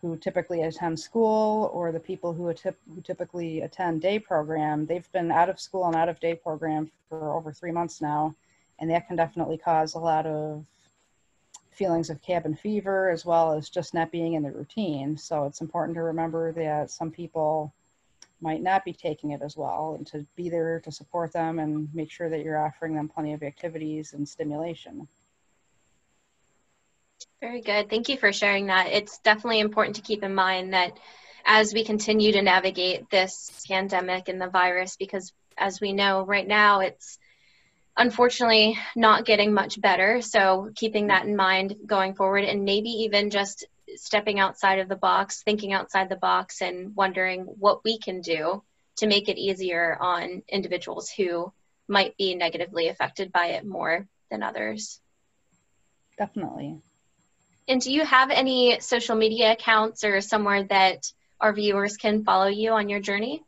who 0.01 0.17
typically 0.17 0.63
attend 0.63 0.99
school 0.99 1.71
or 1.75 1.91
the 1.91 1.99
people 1.99 2.33
who, 2.33 2.47
who 2.47 3.01
typically 3.03 3.63
attend 3.63 4.01
day 4.01 4.19
program 4.19 4.87
they've 4.87 5.11
been 5.11 5.33
out 5.33 5.49
of 5.49 5.61
school 5.61 5.87
and 5.87 5.97
out 5.97 6.09
of 6.09 6.21
day 6.21 6.35
program 6.35 6.91
for 7.09 7.33
over 7.33 7.53
three 7.53 7.73
months 7.73 8.01
now. 8.01 8.35
And 8.79 8.91
that 8.91 9.09
can 9.09 9.17
definitely 9.17 9.59
cause 9.59 9.95
a 9.95 9.99
lot 9.99 10.25
of 10.25 10.65
feelings 11.73 12.11
of 12.11 12.23
cabin 12.23 12.55
fever 12.55 13.11
as 13.11 13.25
well 13.25 13.53
as 13.53 13.71
just 13.71 13.93
not 13.93 14.13
being 14.13 14.35
in 14.35 14.43
the 14.45 14.53
routine. 14.53 15.17
So 15.17 15.45
it's 15.45 15.61
important 15.61 15.97
to 15.97 16.03
remember 16.03 16.53
that 16.53 16.93
some 16.93 17.11
people 17.11 17.73
might 18.41 18.63
not 18.63 18.85
be 18.85 18.93
taking 18.93 19.33
it 19.33 19.43
as 19.43 19.57
well 19.57 19.95
and 19.97 20.07
to 20.07 20.25
be 20.37 20.49
there 20.49 20.79
to 20.79 20.93
support 20.93 21.33
them 21.33 21.59
and 21.59 21.93
make 21.93 22.11
sure 22.11 22.29
that 22.29 22.45
you're 22.45 22.65
offering 22.65 22.95
them 22.95 23.09
plenty 23.09 23.33
of 23.33 23.43
activities 23.43 24.13
and 24.13 24.29
stimulation 24.29 25.09
very 27.41 27.61
good. 27.61 27.89
Thank 27.89 28.09
you 28.09 28.17
for 28.17 28.33
sharing 28.33 28.67
that. 28.67 28.89
It's 28.89 29.19
definitely 29.19 29.61
important 29.61 29.97
to 29.97 30.03
keep 30.03 30.23
in 30.23 30.35
mind 30.35 30.75
that 30.75 30.99
as 31.45 31.73
we 31.73 31.85
continue 31.85 32.33
to 32.33 32.43
navigate 32.43 33.09
this 33.11 33.65
pandemic 33.69 34.29
and 34.29 34.41
the 34.41 34.49
virus, 34.49 34.97
because 34.97 35.33
as 35.57 35.81
we 35.81 35.93
know 35.93 36.25
right 36.25 36.47
now, 36.47 36.81
it's 36.81 37.19
unfortunately 37.97 38.79
not 38.95 39.25
getting 39.25 39.53
much 39.55 39.81
better. 39.81 40.21
So, 40.21 40.71
keeping 40.75 41.09
that 41.09 41.27
in 41.27 41.37
mind 41.37 41.77
going 41.87 42.15
forward, 42.15 42.45
and 42.45 42.65
maybe 42.65 42.91
even 42.91 43.31
just 43.31 43.67
stepping 43.97 44.39
outside 44.39 44.79
of 44.79 44.89
the 44.89 44.97
box, 44.97 45.43
thinking 45.43 45.73
outside 45.73 46.09
the 46.09 46.17
box, 46.17 46.61
and 46.61 46.95
wondering 46.95 47.43
what 47.43 47.85
we 47.85 47.99
can 47.99 48.21
do 48.21 48.63
to 48.97 49.07
make 49.07 49.29
it 49.29 49.39
easier 49.39 49.97
on 50.01 50.43
individuals 50.49 51.09
who 51.11 51.53
might 51.89 52.17
be 52.17 52.35
negatively 52.35 52.89
affected 52.89 53.33
by 53.33 53.47
it 53.47 53.65
more 53.65 54.07
than 54.31 54.43
others. 54.43 55.01
Definitely. 56.19 56.81
And 57.69 57.83
do 57.83 57.93
you 57.93 58.05
have 58.05 58.31
any 58.31 58.81
social 58.81 59.15
media 59.15 59.53
accounts 59.53 60.03
or 60.03 60.21
somewhere 60.23 60.65
that 60.65 61.13
our 61.41 61.53
viewers 61.53 61.99
can 61.99 62.25
follow 62.25 62.47
you 62.47 62.73
on 62.73 62.89
your 62.89 62.99
journey? 62.99 63.45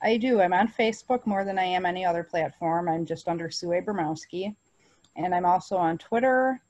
I 0.00 0.16
do. 0.16 0.40
I'm 0.40 0.52
on 0.52 0.68
Facebook 0.68 1.26
more 1.26 1.44
than 1.44 1.58
I 1.58 1.64
am 1.64 1.84
any 1.84 2.04
other 2.04 2.22
platform. 2.22 2.88
I'm 2.88 3.04
just 3.04 3.28
under 3.28 3.50
Sue 3.50 3.68
Abramowski. 3.68 4.54
And 5.16 5.34
I'm 5.34 5.44
also 5.44 5.76
on 5.76 5.98
Twitter 5.98 6.60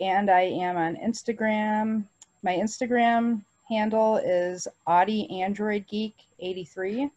and 0.00 0.30
I 0.30 0.42
am 0.42 0.76
on 0.76 0.96
Instagram. 0.96 2.04
My 2.42 2.54
Instagram 2.54 3.42
handle 3.68 4.16
is 4.16 4.66
Audie 4.86 5.40
Android 5.42 5.86
Geek 5.86 6.14
83 6.40 7.10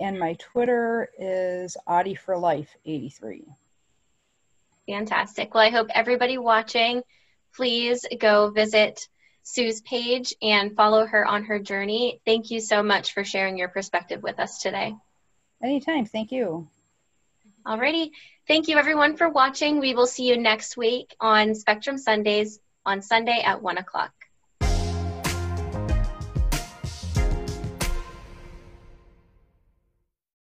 and 0.00 0.18
my 0.18 0.34
Twitter 0.34 1.08
is 1.18 1.76
Audie 1.86 2.14
for 2.14 2.36
Life 2.36 2.76
83. 2.84 3.44
Fantastic. 4.88 5.54
Well, 5.54 5.64
I 5.64 5.70
hope 5.70 5.88
everybody 5.94 6.38
watching 6.38 7.02
please 7.54 8.04
go 8.18 8.50
visit 8.50 9.08
Sue's 9.42 9.80
page 9.82 10.34
and 10.40 10.74
follow 10.74 11.06
her 11.06 11.26
on 11.26 11.44
her 11.44 11.58
journey. 11.58 12.20
Thank 12.24 12.50
you 12.50 12.60
so 12.60 12.82
much 12.82 13.12
for 13.12 13.24
sharing 13.24 13.58
your 13.58 13.68
perspective 13.68 14.22
with 14.22 14.40
us 14.40 14.62
today. 14.62 14.94
Anytime. 15.62 16.06
Thank 16.06 16.32
you. 16.32 16.68
Alrighty. 17.66 18.10
Thank 18.46 18.68
you 18.68 18.76
everyone 18.76 19.16
for 19.16 19.28
watching. 19.28 19.80
We 19.80 19.94
will 19.94 20.06
see 20.06 20.28
you 20.28 20.36
next 20.36 20.76
week 20.76 21.14
on 21.20 21.54
Spectrum 21.54 21.98
Sundays 21.98 22.58
on 22.84 23.00
Sunday 23.00 23.42
at 23.44 23.62
1 23.62 23.78
o'clock. 23.78 24.12